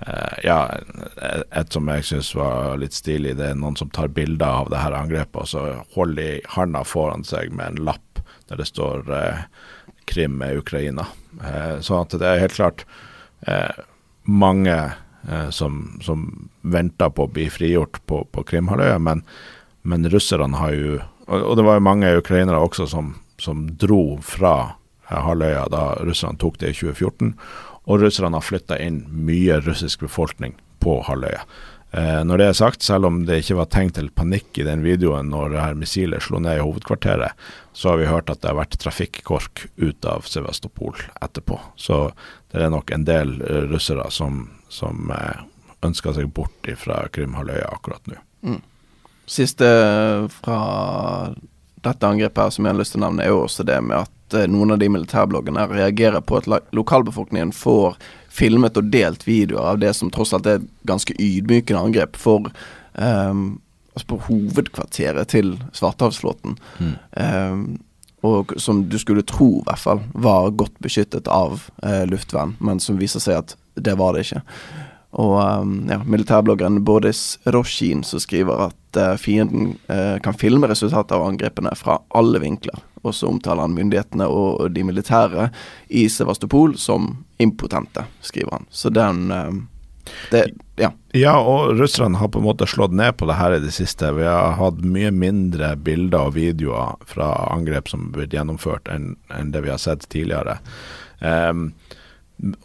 [0.08, 0.72] Eh, ja,
[1.52, 4.80] et som jeg syns var litt stilig, det er noen som tar bilder av det
[4.82, 9.12] her angrepet, og så holder de handa foran seg med en lapp der det står
[9.14, 9.44] eh,
[10.10, 11.06] Krim med Ukraina.
[11.46, 12.86] Eh, sånn at det er helt klart
[13.46, 13.84] eh,
[14.26, 14.98] mange eh,
[15.54, 19.22] som, som, venta på å bli frigjort på, på Krimhalvøya, men,
[19.86, 21.00] men russerne har jo
[21.32, 24.56] og, det var jo mange ukrainere også som, som dro fra
[25.10, 27.36] eh, halvøya da russerne tok det i 2014
[27.90, 31.42] og russerne har flytta inn mye russisk befolkning på halvøya.
[31.92, 34.84] Eh, når det er sagt, selv om det ikke var tegn til panikk i den
[34.86, 37.36] videoen når det her missilet slo ned i hovedkvarteret,
[37.76, 41.60] så har vi hørt at det har vært trafikkork ut av Sevastopol etterpå.
[41.76, 42.04] Så
[42.54, 45.44] det er nok en del uh, russere som, som uh,
[45.84, 48.20] ønsker seg bort fra Krimhalvøya akkurat nå.
[48.48, 48.62] Mm.
[49.32, 49.68] Siste
[50.32, 50.62] fra
[51.82, 54.04] dette angrepet her som jeg har lyst til å nevne, er jo også det med
[54.04, 57.98] at Eh, noen av de militærbloggene reagerer på at lokalbefolkningen får
[58.32, 62.48] filmet og delt videoer av det som tross alt er et ganske ydmykende angrep for
[62.96, 63.60] um,
[63.94, 66.58] altså på hovedkvarteret til Svartehavsflåten.
[66.80, 66.94] Mm.
[67.12, 67.66] Um,
[68.22, 72.80] og som du skulle tro i hvert fall var godt beskyttet av uh, luftvern, men
[72.80, 74.44] som viser seg at det var det ikke.
[75.22, 81.18] Og um, ja, militærbloggeren Boris Roshin som skriver at uh, fienden uh, kan filme resultatet
[81.18, 82.80] av angrepene fra alle vinkler.
[83.02, 85.50] Og så omtaler han myndighetene og de militære
[85.90, 87.12] i Sevastopol som
[87.42, 88.68] impotente, skriver han.
[88.70, 89.62] Så den eh,
[90.32, 90.92] det, ja.
[91.12, 94.12] ja, og russerne har på en måte slått ned på det her i det siste.
[94.18, 99.16] Vi har hatt mye mindre bilder og videoer fra angrep som har blitt gjennomført, enn,
[99.36, 100.58] enn det vi har sett tidligere.
[101.20, 101.72] Um,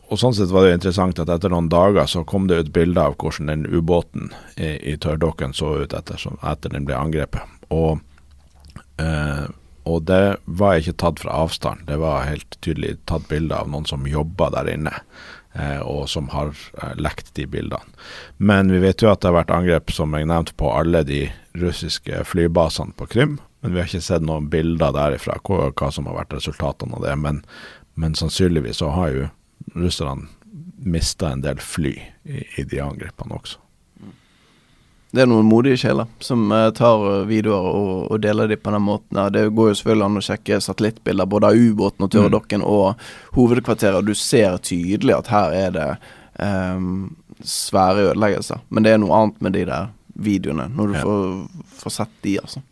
[0.09, 2.73] og sånn sett var det jo interessant at etter noen dager så kom det ut
[2.73, 7.45] bilder av hvordan den ubåten i, i tørrdokken så ut etter, etter den ble angrepet.
[7.75, 8.01] Og
[9.03, 9.45] uh,
[9.87, 11.87] og det var ikke tatt fra avstand.
[11.87, 14.93] Det var helt tydelig tatt bilder av noen som jobba der inne,
[15.55, 17.95] eh, og som har eh, lekt de bildene.
[18.37, 21.27] Men vi vet jo at det har vært angrep, som jeg nevnte, på alle de
[21.55, 23.39] russiske flybasene på Krim.
[23.63, 27.07] Men vi har ikke sett noen bilder derifra hva, hva som har vært resultatene av
[27.07, 27.15] det.
[27.23, 27.45] Men,
[27.95, 29.29] men sannsynligvis så har jo
[29.79, 30.27] russerne
[30.87, 31.95] mista en del fly
[32.27, 33.63] i, i de angrepene også.
[35.17, 38.85] Det er noen modige sjeler som uh, tar videoer og, og, deler dem på den
[38.85, 39.21] måten.
[39.33, 42.69] Det går jo selvfølgelig an å sjekke satellittbilder både av ubåten og tørrdokken mm.
[42.69, 43.07] og
[43.39, 45.89] hovedkvarteret, og du ser tydelig at her er det
[46.37, 48.61] um, svære ødeleggelser.
[48.69, 49.89] Men det er noe annet med de der
[50.29, 51.05] videoene, når du ja.
[51.05, 52.63] får, får, sett de, altså.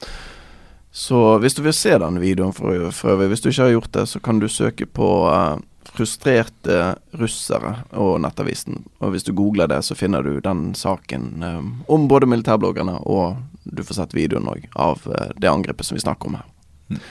[0.94, 3.94] Så hvis du vil se den videoen for, for øvrig, hvis du ikke har gjort
[3.96, 5.57] det, så kan du søke på uh,
[5.94, 8.83] frustrerte russere og Nettavisen.
[8.98, 11.61] Og hvis du googler det, så finner du den saken eh,
[11.92, 16.02] om både militærbloggerne og du får sett videoen òg av eh, det angrepet som vi
[16.02, 16.48] snakker om her.
[16.90, 17.04] Mm.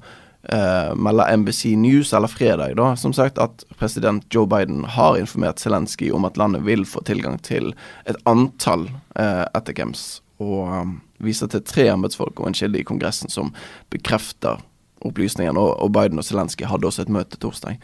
[0.96, 6.12] melder NBC News, eller fredag, da, som sagt, at president Joe Biden har informert Zelenskyj
[6.14, 7.74] om at landet vil få tilgang til
[8.08, 13.28] et antall uh, ettercamps, og um, viser til tre embetsfolk og en kilde i Kongressen
[13.28, 13.52] som
[13.92, 14.56] bekrefter
[15.06, 15.60] opplysningene.
[15.60, 17.78] Og, Biden og Zelenskyj hadde også et møte torsdag.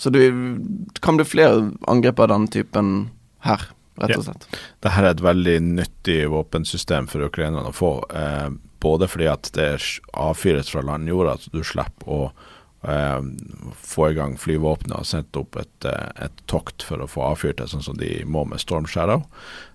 [0.00, 0.30] Så det
[1.04, 2.94] kan bli flere angrep av den typen
[3.44, 3.66] her,
[4.00, 4.46] rett og slett.
[4.48, 4.62] Ja.
[4.86, 7.92] Dette er et veldig nyttig våpensystem for ukrainerne å få.
[8.08, 8.48] Eh,
[8.80, 9.74] både fordi at det
[10.16, 12.20] avfyres fra landjorda, så du slipper å
[12.88, 13.20] eh,
[13.76, 17.60] få i gang flyvåpenet og sette opp et, eh, et, tokt for å få avfyrt
[17.60, 19.26] det, sånn som de må med Storm Shadow.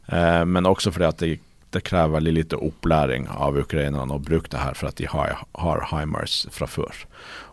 [0.10, 1.36] Eh, men også fordi at det
[1.76, 5.42] det krever veldig lite opplæring av ukrainerne å bruke det her for at de har,
[5.60, 7.04] har HIMARS fra før.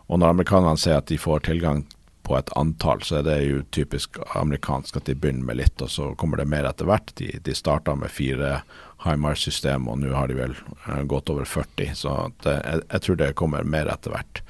[0.07, 1.83] Og når amerikanerne sier at de får tilgang
[2.23, 5.91] på et antall, så er det jo typisk amerikansk at de begynner med litt, og
[5.91, 7.11] så kommer det mer etter hvert.
[7.19, 8.61] De, de starta med fire
[9.03, 10.55] HIMARS-system, og nå har de vel
[10.87, 14.43] uh, gått over 40, så det, jeg, jeg tror det kommer mer etter hvert.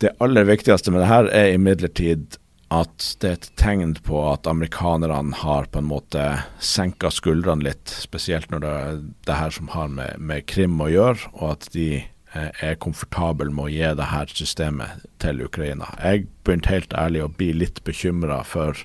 [0.00, 2.38] Det aller viktigste med det her er imidlertid
[2.74, 6.24] at det er et tegn på at amerikanerne har på en måte
[6.62, 10.90] senka skuldrene litt, spesielt når det er det her som har med, med Krim å
[10.90, 15.92] gjøre, og at de eh, er komfortable med å gi det her systemet til Ukraina.
[16.02, 18.84] Jeg begynte helt ærlig å bli litt bekymra for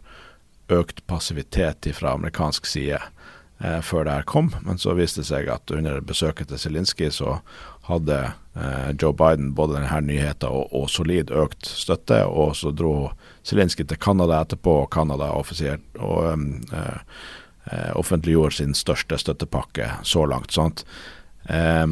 [0.69, 5.49] økt passivitet fra amerikansk side eh, før det her kom, men så viste det seg
[5.53, 7.39] at under besøket til Zelinskyj så
[7.89, 8.21] hadde
[8.99, 12.23] Joe Biden både denne nyheten og, og, solid økt støtte.
[12.27, 13.11] Og så dro
[13.47, 17.01] Zelenskyj til Canada etterpå, og Canada offisielt og um, eh,
[17.71, 20.57] eh, offentliggjorde sin største støttepakke så langt.
[20.57, 20.83] at
[21.49, 21.87] eh,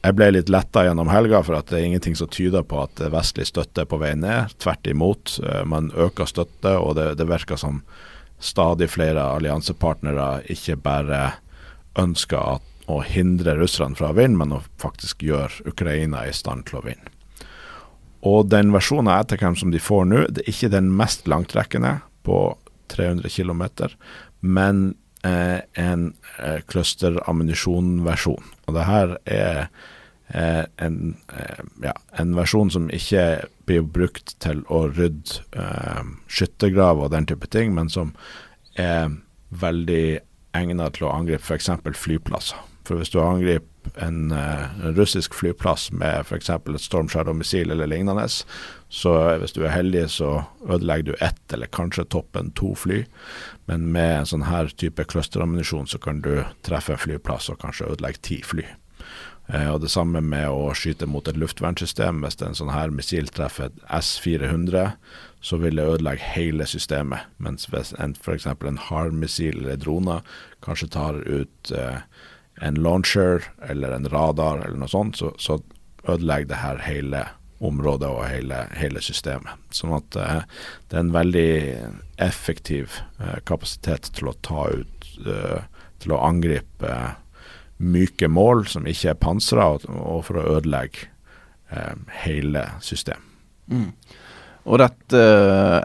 [0.00, 3.02] jeg ble litt letta gjennom helga, for at det er ingenting som tyder på at
[3.12, 4.54] vestlig støtte er på vei ned.
[4.62, 5.36] Tvert imot.
[5.44, 7.82] Eh, man øker støtte, og det, det virker som
[8.40, 11.20] stadig flere alliansepartnere ikke bare
[12.00, 16.68] ønsker at, å hindre russerne fra å vinne, men å faktisk gjøre Ukraina i stand
[16.68, 17.12] til å vinne.
[18.26, 22.00] Og den versjonen av Ettercam som de får nå, det er ikke den mest langtrekkende
[22.26, 22.40] på
[22.92, 23.62] 300 km,
[24.40, 24.82] men
[25.24, 28.52] eh, en eh, clusterammunisjonversjon.
[28.66, 29.60] Og det her er
[30.28, 37.08] eh, en, eh, ja, en, versjon som ikke blir brukt til å rydde eh, skyttergraver
[37.08, 38.12] og den type ting, men som
[38.76, 39.08] er
[39.50, 40.20] veldig
[40.56, 41.72] egnet til å angripe f.eks.
[41.96, 42.69] flyplasser.
[42.90, 43.68] For hvis du angriper
[44.02, 46.50] en, en russisk flyplass med f.eks.
[46.50, 48.24] et Storm Shadow-missil eller lignende,
[48.90, 50.32] så hvis du er heldig, så
[50.66, 53.04] ødelegger du ett eller kanskje toppen to fly.
[53.70, 56.32] Men med en sånn her type clusterammunisjon så kan du
[56.66, 58.66] treffe en flyplass og kanskje ødelegge ti fly.
[59.52, 62.24] Eh, og Det samme med å skyte mot et luftvernsystem.
[62.26, 64.96] Hvis en sånn her missil treffer S-400,
[65.46, 67.30] så vil det ødelegge hele systemet.
[67.38, 68.50] Mens hvis f.eks.
[68.50, 70.26] en hard missil eller droner
[70.66, 72.02] kanskje tar ut eh,
[72.60, 75.58] en launcher eller en radar eller noe sånt, så, så
[76.08, 77.24] ødelegger det her hele
[77.60, 79.60] området og hele, hele systemet.
[79.74, 80.42] Sånn at eh,
[80.88, 81.50] det er en veldig
[82.20, 85.60] effektiv eh, kapasitet til å ta ut eh,
[86.00, 87.18] Til å angripe eh,
[87.76, 91.10] myke mål som ikke er pansra, og, og, for å ødelegge
[91.68, 91.92] eh,
[92.24, 93.26] hele systemet.
[93.68, 93.92] Mm.
[94.68, 95.80] Og dette uh,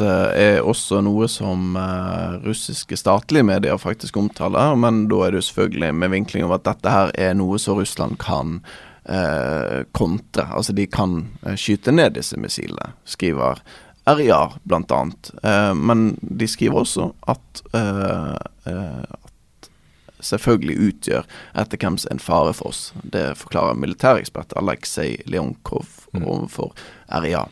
[0.00, 5.42] uh, er også noe som uh, russiske statlige medier faktisk omtaler, men da er det
[5.42, 8.60] jo selvfølgelig med vinkling over at dette her er noe som Russland kan
[9.08, 10.46] eh, kontre.
[10.52, 11.20] Altså de kan
[11.56, 13.62] skyte ned disse missilene, skriver
[14.08, 15.00] RIA bl.a.
[15.42, 17.62] Eh, men de skriver også at
[20.18, 21.26] selvfølgelig utgjør
[21.60, 22.88] ettercamps en fare for oss.
[23.02, 26.24] Det forklarer militærekspert Aleksej Leonkov mm.
[26.24, 26.74] overfor
[27.22, 27.46] RIA.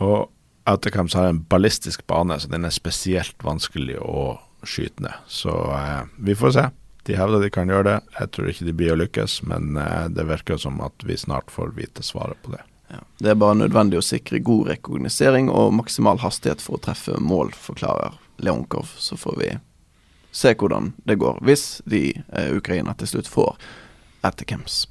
[0.00, 0.30] Og
[0.68, 5.26] ettercamps har en ballistisk bane, så den er spesielt vanskelig å skyte ned.
[5.26, 6.68] Så eh, vi får se.
[7.02, 7.96] De hevder de kan gjøre det.
[8.18, 11.50] Jeg tror ikke de blir å lykkes, men eh, det virker som at vi snart
[11.50, 12.62] får vite svaret på det.
[12.92, 13.00] Ja.
[13.18, 17.54] Det er bare nødvendig å sikre god rekognosering og maksimal hastighet for å treffe mål,
[17.56, 18.94] forklarer Leonkov.
[19.00, 19.50] Så får vi
[20.32, 23.56] se hvordan det går, hvis de eh, Ukraina til slutt får
[24.22, 24.84] ettercamps.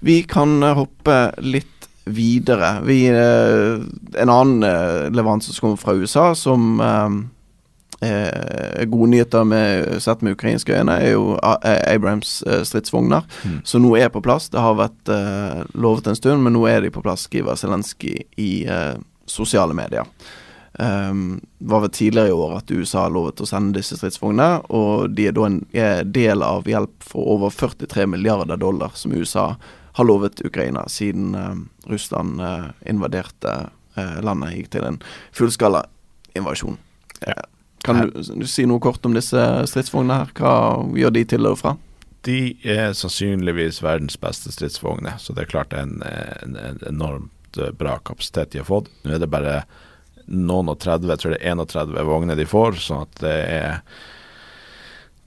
[0.00, 2.80] Vi kan eh, hoppe litt videre.
[2.84, 9.44] Vi, eh, en annen eh, leveranse som kommer fra USA, som eh, eh, gode nyheter
[9.44, 13.60] med, sett med ukrainske øyne, er jo Abrahams eh, stridsvogner, mm.
[13.64, 14.48] som nå er på plass.
[14.50, 18.22] Det har vært eh, lovet en stund, men nå er de på plass, skriver Zelenskyj
[18.36, 18.52] i
[19.30, 20.06] sosiale medier.
[20.80, 25.26] Um, var vel tidligere i år at USA lovet å sende disse stridsvognene, og de
[25.28, 29.79] er da en er del av hjelp for over 43 milliarder dollar som USA har
[30.06, 31.54] lovet Ukraina siden uh,
[31.90, 33.54] Russland uh, invaderte
[33.96, 35.00] uh, landet, gikk til en
[35.36, 35.84] fullskala
[36.38, 36.78] invasjon.
[37.26, 37.38] Ja.
[37.84, 40.32] Kan du, du, si noe kort om disse stridsvognene her?
[40.36, 40.54] Hva
[41.00, 41.76] gjør de til og fra?
[42.28, 47.96] De er sannsynligvis verdens beste stridsvogner, så det er klart en, en, en enormt bra
[48.04, 48.90] kapasitet de har fått.
[49.02, 49.62] Nå er det bare
[50.30, 52.76] noen og 30, jeg tror det er 31 vogner de får.
[52.84, 53.80] sånn at det er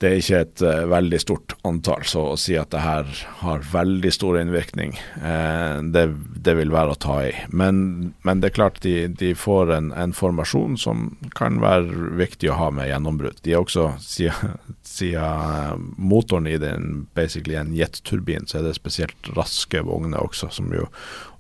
[0.04, 3.08] det er ikke et uh, veldig stort antall, så å si at det her
[3.40, 6.04] har veldig stor innvirkning, uh, det,
[6.44, 7.32] det, vil være å ta i.
[7.56, 11.06] Men, men det er klart de, de får en, en, formasjon som
[11.38, 13.40] kan være viktig å ha med gjennombrudd.
[13.48, 14.58] De er også, siden,
[14.96, 20.74] siden motoren i den basically en jetturbin, så er det spesielt raske vogner også, som
[20.76, 20.90] jo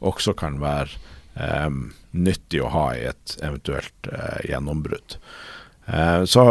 [0.03, 0.95] også kan være
[1.35, 5.19] um, nyttig å ha i et eventuelt uh, gjennombrudd.
[6.31, 6.43] Så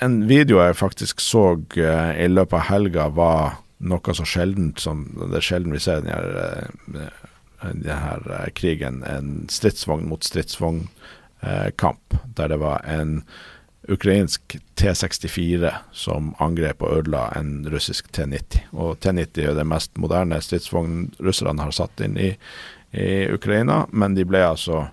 [0.00, 5.06] en video jeg faktisk så uh, i løpet av helga, var noe så sjeldent som
[5.16, 7.06] Det er sjelden vi ser denne,
[7.60, 13.22] denne krigen, en stridsvogn mot stridsvognkamp, der det var en
[13.88, 18.68] ukrainsk T64 som angrep og ødela en russisk T90.
[18.72, 22.30] Og T90 er det mest moderne stridsvogn russerne har satt inn i,
[22.92, 24.84] i Ukraina, men de ble altså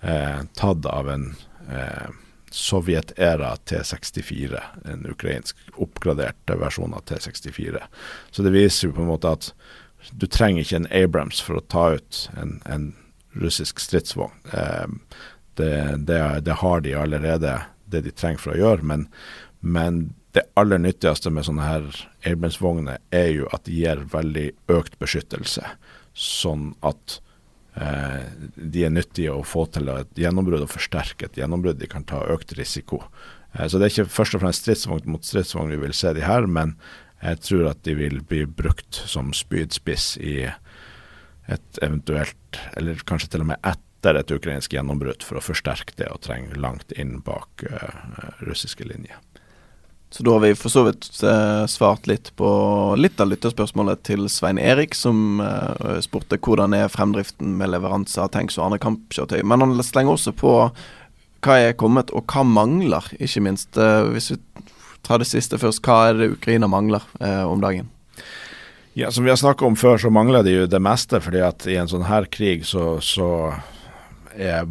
[0.00, 1.32] eh, tatt av en
[1.68, 2.08] eh,
[2.50, 7.82] Sovjet-æra T64, en ukrainsk oppgradert versjon av T64.
[8.30, 9.52] Så det viser jo på en måte at
[10.16, 12.88] du trenger ikke en Abrams for å ta ut en, en
[13.38, 14.34] russisk stridsvogn.
[14.52, 14.88] Eh,
[15.60, 15.74] det,
[16.08, 17.54] det, det, har de allerede,
[17.92, 19.06] det de trenger for å gjøre, men,
[19.60, 20.02] men
[20.34, 21.88] det aller nyttigste med sånne her
[22.26, 25.64] Abrams-vogner er jo at de gir veldig økt beskyttelse.
[26.14, 27.20] sånn at
[27.80, 31.78] de er nyttige å få til et gjennombrudd og forsterke et gjennombrudd.
[31.80, 33.00] De kan ta økt risiko.
[33.54, 36.24] Eh, så det er ikke først og fremst stridsvogn mot stridsvogn vi vil se de
[36.24, 36.76] her, men
[37.20, 40.36] jeg tror at de vil bli brukt som spydspiss i
[41.50, 46.08] et eventuelt, eller kanskje til og med etter et ukrainsk gjennombrudd, for å forsterke det
[46.12, 49.18] og trenge langt inn bak uh, russiske linjer.
[50.10, 52.48] Så da har vi for så vidt eh, svart litt på
[52.98, 58.32] litt av lytterspørsmålet til Svein Erik, som eh, spurte hvordan er fremdriften med leveranse av
[58.34, 59.44] tanks og andre kampkjøretøy.
[59.46, 60.54] Men han slenger også på
[61.40, 63.78] hva er kommet, og hva mangler, ikke minst.
[63.78, 64.40] Eh, hvis vi
[65.06, 67.88] tar det siste først, hva er det Ukraina mangler eh, om dagen?
[68.98, 71.20] Ja, Som vi har snakka om før, så mangler de jo det meste.
[71.22, 73.54] fordi at i en sånn her krig så, så
[74.34, 74.66] er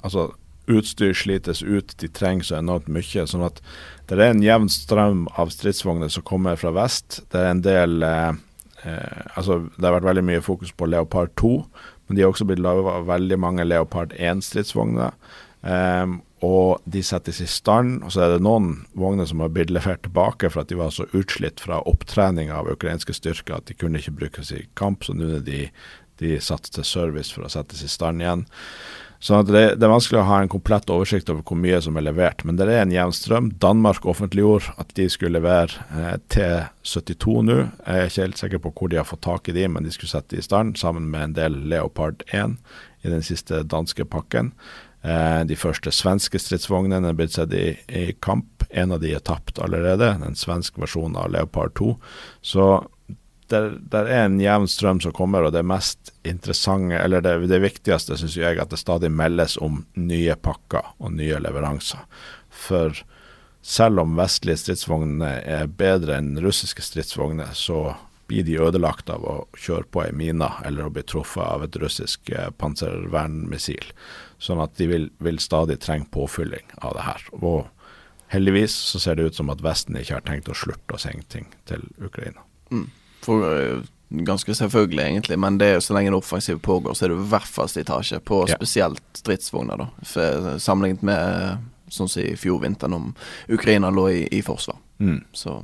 [0.00, 0.30] Altså,
[0.70, 3.26] utstyr slites ut, de trenger så enormt mye.
[3.26, 3.60] sånn at
[4.08, 7.20] det er en jevn strøm av stridsvogner som kommer fra vest.
[7.30, 8.32] Det er en del eh,
[8.84, 11.52] eh, altså Det har vært veldig mye fokus på Leopard 2,
[12.06, 15.14] men de har også blitt laga veldig mange Leopard 1-stridsvogner.
[15.60, 18.00] Um, og de settes i stand.
[18.04, 20.92] Og så er det noen vogner som har blitt levert tilbake for at de var
[20.94, 25.14] så utslitt fra opptrening av ukrainske styrker at de kunne ikke brukes i kamp, så
[25.16, 25.66] nå er de,
[26.22, 28.46] de satt til service for å settes i stand igjen.
[29.20, 32.06] Så det, det, er vanskelig å ha en komplett oversikt over hvor mye som er
[32.06, 32.40] levert.
[32.48, 33.50] Men det er en jevn strøm.
[33.60, 37.58] Danmark offentliggjorde at de skulle levere eh, T72 nå.
[37.60, 39.92] Jeg er ikke helt sikker på hvor de har fått tak i de, men de
[39.92, 42.56] skulle sette de i stand sammen med en del Leopard 1
[43.04, 44.54] i den siste danske pakken.
[45.04, 48.64] Eh, de første svenske stridsvognene er blitt sett i, i, kamp.
[48.70, 51.92] En av de er tapt allerede, den svenske versjonen av Leopard 2.
[52.40, 52.70] Så
[53.50, 57.62] der, der, er en jevn strøm som kommer, og det mest interessante, eller det, det
[57.62, 62.04] viktigste, syns jeg, at det stadig meldes om nye pakker og nye leveranser.
[62.50, 63.02] For
[63.62, 67.90] selv om vestlige stridsvogner er bedre enn russiske stridsvogner, så
[68.30, 71.76] blir de ødelagt av å kjøre på ei mine eller å bli truffet av et
[71.82, 73.90] russisk eh, panservernmissil.
[74.38, 77.26] Sånn at de vil, vil, stadig trenge påfylling av det her.
[77.40, 77.66] Og
[78.30, 81.26] heldigvis så ser det ut som at Vesten ikke har tenkt å slutte å sende
[81.26, 82.46] ting til Ukraina.
[82.70, 82.86] Mm.
[83.24, 87.12] For, uh, ganske selvfølgelig, egentlig, men det er så lenge en offensiv pågår, så er
[87.12, 88.56] det i hvert fall slitasje på ja.
[88.58, 89.84] spesielt stridsvogner.
[89.84, 93.12] da for, Sammenlignet med sånn som i fjor vinter, om
[93.48, 94.78] Ukraina lå i, i forsvar.
[94.98, 95.22] Mm.
[95.32, 95.60] Så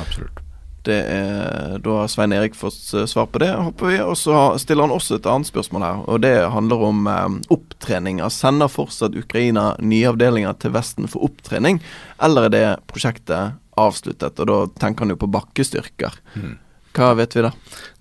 [0.00, 0.40] Absolutt.
[0.82, 3.98] Det er, da har Svein Erik fått eh, svar på det, håper vi.
[4.02, 8.32] Og så stiller han også et annet spørsmål her, og det handler om eh, opptreninger.
[8.34, 11.78] Sender fortsatt Ukraina nye avdelinger til Vesten for opptrening,
[12.18, 14.42] eller er det prosjektet avsluttet?
[14.42, 16.18] Og da tenker han jo på bakkestyrker.
[16.34, 16.56] Mm.
[16.92, 17.50] Hva vet vi da?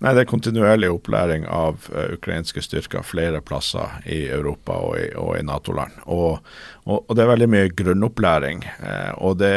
[0.03, 5.07] Nei, Det er kontinuerlig opplæring av uh, ukrainske styrker flere plasser i Europa og i,
[5.39, 6.01] i Nato-land.
[6.11, 6.41] Og,
[6.83, 8.65] og, og, det er veldig mye grunnopplæring.
[8.83, 9.53] Uh, og det,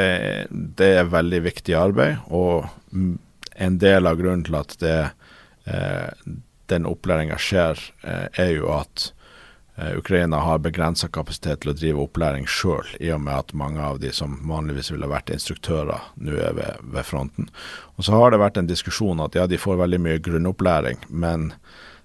[0.50, 2.22] det, er veldig viktig arbeid.
[2.30, 2.68] Og
[3.54, 4.98] en del av grunnen til at det,
[5.66, 6.38] uh,
[6.70, 9.10] den opplæringa skjer, er jo at
[9.74, 13.98] Ukraina har begrensa kapasitet til å drive opplæring sjøl, i og med at mange av
[13.98, 17.48] de som vanligvis ville vært instruktører, nå er ved, ved, fronten.
[17.98, 21.50] Og Så har det vært en diskusjon at ja, de får veldig mye grunnopplæring, men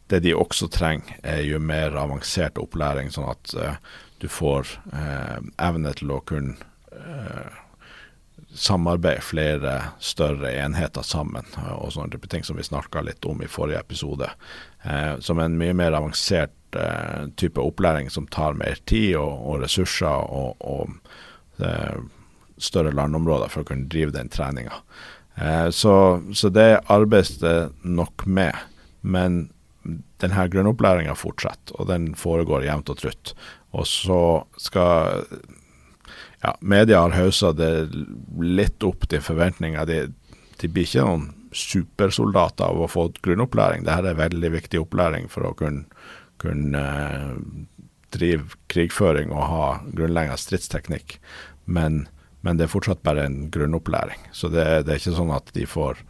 [0.10, 3.78] det de også trenger, er jo mer avansert opplæring, sånn at uh,
[4.18, 6.58] du får uh, evne til å kunne
[6.90, 7.54] uh,
[8.54, 11.46] samarbeide flere større enheter sammen,
[11.76, 14.30] og sånne type ting som vi snakka litt om i forrige episode.
[15.20, 20.08] som en mye mer avansert uh, type opplæring som tar mer tid og, og ressurser
[20.08, 20.90] og, og
[21.60, 22.00] uh,
[22.58, 24.82] større landområder for å kunne drive den treninga.
[25.72, 28.52] Så, så, det arbeides det nok med.
[29.00, 29.38] Men
[30.20, 33.32] denne grunnopplæringa fortsetter, og den foregår jevnt og trutt.
[33.72, 34.20] Og så
[34.60, 35.24] skal
[36.44, 37.90] ja, media har haussa det
[38.40, 39.86] litt opp til forventninger.
[39.90, 40.00] De,
[40.62, 43.84] de, blir ikke noen supersoldater av å få grunnopplæring.
[43.88, 45.88] Dette er veldig viktig opplæring for å kunne
[46.40, 47.36] kunne eh,
[48.10, 51.20] drive krigføring og ha grunnleggende stridsteknikk.
[51.66, 52.08] Men,
[52.42, 54.30] men, det er fortsatt bare en grunnopplæring.
[54.32, 56.02] Så det, det, er ikke sånn at de får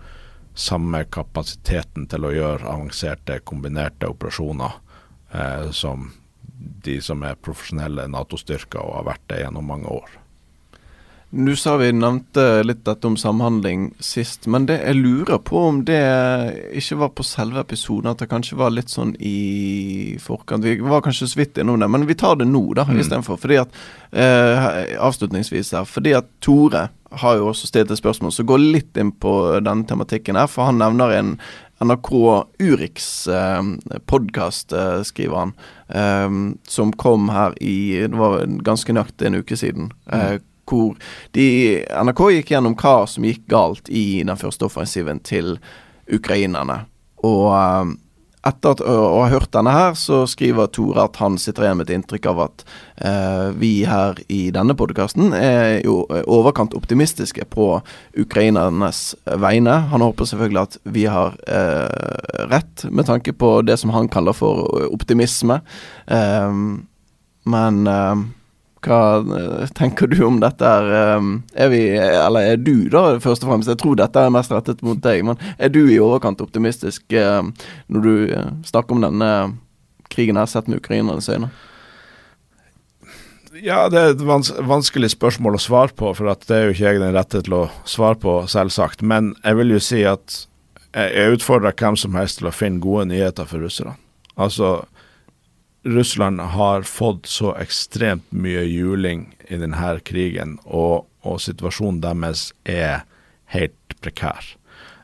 [0.60, 4.80] samme kapasiteten til å gjøre avanserte, kombinerte operasjoner
[5.34, 6.12] eh, som
[6.60, 10.18] de som er profesjonelle Nato-styrker og har vært det gjennom mange år.
[11.30, 15.84] Du sa vi nevnte litt dette om samhandling sist, men det jeg lurer på om
[15.86, 16.00] det
[16.82, 20.66] ikke var på selve episoden, at det kanskje var litt sånn i forkant.
[20.66, 22.98] Vi var kanskje så vidt innom det, men vi tar det nå, da, mm.
[23.04, 23.38] istedenfor.
[23.46, 23.78] Fordi at
[24.10, 26.88] eh, Avslutningsvis her, fordi at Tore
[27.22, 30.66] har jo også stilt et spørsmål som går litt inn på denne tematikken her, for
[30.66, 31.36] han nevner en
[31.80, 32.12] NRK
[32.60, 33.64] Urix eh,
[34.06, 35.54] podkast, eh, skriver han,
[35.88, 39.92] eh, som kom her i Det var ganske nøyaktig en uke siden.
[40.12, 40.94] Mm hvor
[41.34, 41.46] de,
[41.90, 45.58] NRK gikk gjennom hva som gikk galt i den første offensiven til
[46.14, 46.84] ukrainerne.
[47.26, 47.96] Og um,
[48.48, 51.90] etter at, å ha hørt denne her, så skriver Tore at han sitter igjen med
[51.90, 52.64] et inntrykk av at
[53.04, 57.68] eh, vi her i denne podkasten er jo overkant optimistiske på
[58.20, 59.02] ukrainernes
[59.44, 59.76] vegne.
[59.92, 64.38] Han håper selvfølgelig at vi har eh, rett, med tanke på det som han kaller
[64.38, 65.60] for optimisme.
[66.08, 66.60] Eh,
[67.50, 68.28] men eh,
[68.86, 69.00] hva
[69.38, 70.66] eh, tenker du om dette?
[70.66, 73.72] Er, um, er vi, eller er du, da, først og fremst?
[73.72, 77.42] Jeg tror dette er mest rettet mot deg, men er du i overkant optimistisk uh,
[77.92, 79.32] når du uh, snakker om denne
[80.10, 81.52] krigen her sett med ukrainernes øyne?
[83.60, 86.94] Ja, det er et vans vanskelig spørsmål å svare på, for det er jo ikke
[86.94, 89.04] jeg den rette til å svare på, selvsagt.
[89.04, 90.44] Men jeg vil jo si at
[90.96, 93.98] jeg utfordrer hvem som helst til å finne gode nyheter for russerne.
[94.40, 94.86] Altså,
[95.84, 103.06] Russland har fått så ekstremt mye juling i denne krigen, og, og situasjonen deres er
[103.54, 104.56] helt prekær.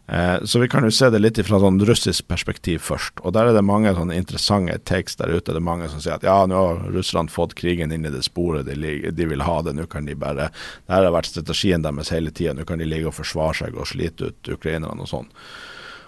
[0.08, 3.24] Eh, så vi kan jo se det litt fra sånn russisk perspektiv først.
[3.26, 5.50] Og der er det mange sånne interessante takes der ute.
[5.50, 8.22] Det er mange som sier at ja, nå har Russland fått krigen inn i det
[8.28, 8.76] sporet de,
[9.10, 9.74] de vil ha det.
[9.74, 10.52] Nå kan de bare
[10.86, 12.54] Det har vært strategien deres hele tida.
[12.54, 15.32] Nå kan de ligge og forsvare seg og slite ut ukrainerne og sånn.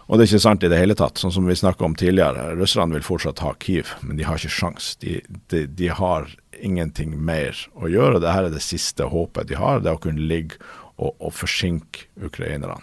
[0.07, 1.19] Og det er ikke sant i det hele tatt.
[1.19, 4.55] Sånn som vi snakka om tidligere, russerne vil fortsatt ha Kyiv, men de har ikke
[4.55, 4.93] sjans.
[5.03, 5.19] De,
[5.51, 6.29] de, de, har
[6.63, 8.21] ingenting mer å gjøre.
[8.23, 10.61] Dette er det siste håpet de har, det å kunne ligge
[10.95, 12.79] og, og forsinke ukrainerne.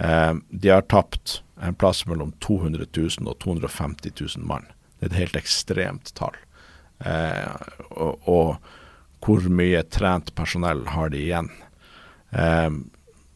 [0.00, 4.66] Eh, de har tapt en plass mellom 200 000 og 250 000 mann.
[4.98, 6.36] Det er et helt ekstremt tall.
[7.04, 8.72] Eh, og, og,
[9.24, 11.46] hvor mye trent personell har de igjen?
[12.36, 12.70] Eh,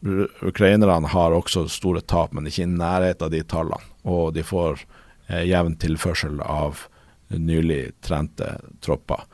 [0.02, 3.94] Ukrainerne har også store tap, men ikke i nærheten av de tallene.
[4.06, 4.84] Og de får
[5.28, 6.84] eh, jevn tilførsel av
[7.28, 9.24] nylig trente tropper.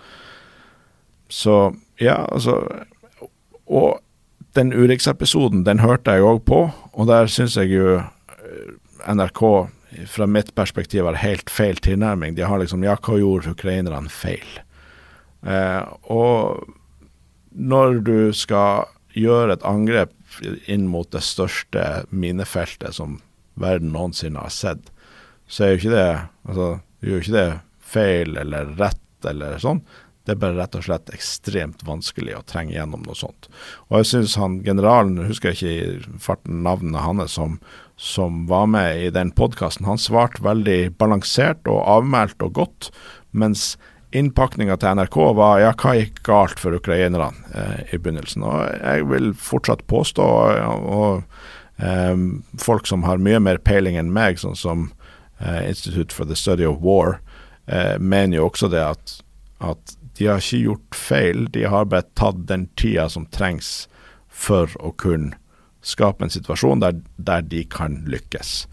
[1.28, 2.58] Så ja, altså
[3.64, 4.00] Og
[4.54, 6.58] den Urix-episoden, den hørte jeg òg på,
[6.92, 8.74] og der syns jeg jo eh,
[9.08, 9.40] NRK
[10.10, 12.34] fra mitt perspektiv har helt feil tilnærming.
[12.36, 14.60] De har liksom Ja, hva gjorde ukrainerne feil?
[15.46, 16.68] Eh, og
[17.54, 20.12] når du skal gjøre et angrep
[20.70, 23.20] inn mot det største minefeltet som
[23.60, 24.90] verden noensinne har sett,
[25.46, 26.08] så er jo ikke det
[26.48, 26.68] altså,
[27.04, 27.50] gjør ikke det
[27.94, 29.82] feil eller rett eller sånn.
[30.24, 33.50] Det er bare rett og slett ekstremt vanskelig å trenge gjennom noe sånt.
[33.90, 37.58] Og jeg syns han generalen, husker jeg ikke i farten navnet hans, som,
[38.00, 42.88] som var med i den podkasten, han svarte veldig balansert og avmælt og godt.
[43.36, 43.74] Mens
[44.14, 48.44] innpakninga til NRK var ja, hva gikk galt for ukrainerne eh, i begynnelsen.
[48.46, 52.14] Og jeg vil fortsatt påstå, og, og eh,
[52.62, 54.88] folk som har mye mer peiling enn meg, sånn som
[55.40, 57.18] eh, Institute for the Study of War,
[57.66, 59.16] eh, mener jo også det at,
[59.64, 63.88] at de har ikke gjort feil, de har bare tatt den tida som trengs
[64.28, 65.34] for å kunne
[65.84, 68.64] skape en situasjon der, der de kan lykkes.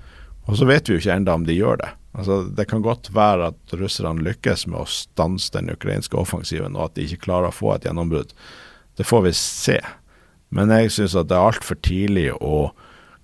[0.47, 1.89] Og så vet vi jo ikke enda om de gjør det.
[2.11, 6.89] Altså, det kan godt være at russerne lykkes med å stanse den ukrainske offensiven, og
[6.89, 8.33] at de ikke klarer å få et gjennombrudd.
[8.99, 9.79] Det får vi se.
[10.51, 12.73] Men jeg syns at det er altfor tidlig å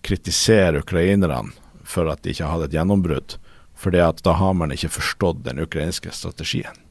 [0.08, 1.52] kritisere ukrainerne
[1.88, 3.36] for at de ikke har hatt et gjennombrudd,
[3.78, 6.87] for da har man ikke forstått den ukrainske strategien.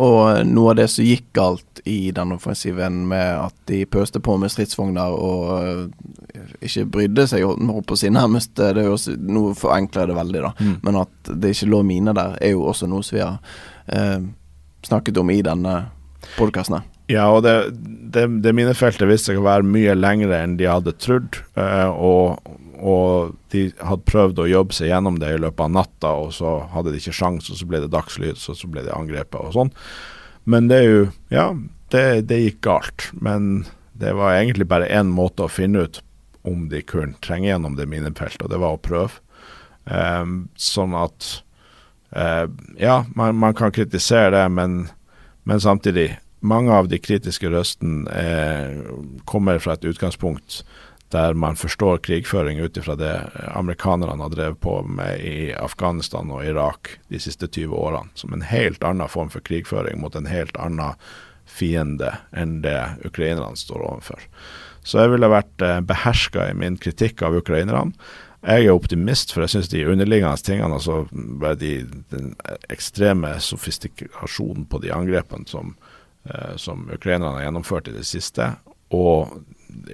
[0.00, 4.36] Og noe av det som gikk galt i den offensiven med at de pøste på
[4.40, 9.16] med stridsvogner og uh, ikke brydde seg om på si nærmest Det er jo også,
[9.18, 10.52] Nå forenkler det veldig, da.
[10.58, 10.76] Mm.
[10.86, 13.38] Men at det ikke lå mine der, er jo også noe som vi har
[13.92, 14.24] uh,
[14.86, 15.76] snakket om i denne
[16.38, 16.91] podkasten.
[17.12, 17.54] Ja, og det,
[18.14, 21.40] det, det minefeltet viste seg å være mye lengre enn de hadde trodd.
[21.58, 26.10] Uh, og og de hadde prøvd å jobbe seg gjennom det i løpet av natta,
[26.18, 28.90] og så hadde de ikke sjans, og så ble det dagslys, og så ble de
[28.90, 29.70] angrepet og sånn.
[30.50, 31.44] Men det er jo Ja,
[31.94, 33.06] det, det gikk galt.
[33.14, 36.02] Men det var egentlig bare én måte å finne ut
[36.42, 39.22] om de kunne trenge gjennom det minefeltet, og det var å prøve.
[39.86, 41.28] Um, sånn at
[42.14, 44.88] uh, Ja, man, man, kan kritisere det, men,
[45.46, 48.80] men, samtidig Mange av de kritiske røstene eh,
[49.30, 50.62] kommer fra et utgangspunkt
[51.12, 53.12] der man forstår krigføring ut ifra det
[53.52, 58.46] amerikanerne har drevet på med i Afghanistan og Irak de siste 20 årene, som en
[58.48, 60.96] helt annen form for krigføring mot en helt annen
[61.44, 64.24] fiende enn det ukrainerne står overfor.
[64.82, 67.92] Så jeg ville vært eh, beherska i min kritikk av ukrainerne.
[68.42, 71.04] Jeg er optimist, for jeg syns de underliggende tingene, altså
[71.60, 71.74] de,
[72.10, 72.32] den
[72.72, 75.76] ekstreme sofistikasjonen på de angrepene som,
[76.56, 78.44] som ukrainerne har gjennomført i det siste,
[78.94, 79.32] og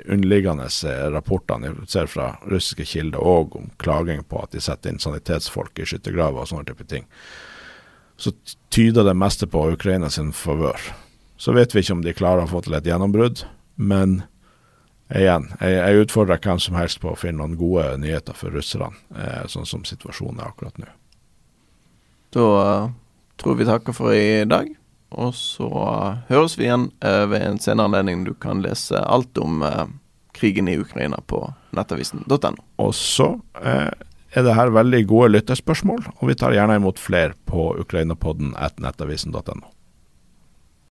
[0.04, 4.92] underliggende eh, rapportene jeg ser fra russiske kilder òg om klaging på at de setter
[4.92, 7.06] inn sanitetsfolk i skyttergraver og sånne type ting,
[8.18, 8.32] så
[8.74, 10.80] tyder det meste på Ukraina sin favør.
[11.38, 13.44] Så vet vi ikke om de klarer å få til et gjennombrudd,
[13.76, 14.22] men
[15.14, 18.90] igjen, jeg, jeg utfordrer hvem som helst på å finne noen gode nyheter for russerne,
[19.14, 20.90] eh, sånn som situasjonen er akkurat nå.
[22.34, 22.90] Da uh,
[23.40, 24.74] tror vi takker for i dag.
[25.10, 25.68] Og så
[26.28, 28.26] høres vi igjen uh, ved en senere anledning.
[28.28, 29.64] Du kan lese alt om
[30.36, 31.40] krigen i Ukraina på
[31.74, 32.52] nettavisen.no.
[32.78, 37.72] Og så er det her veldig gode lyttespørsmål, og vi tar gjerne imot flere på
[37.80, 39.72] ukrainapodden at nettavisen.no.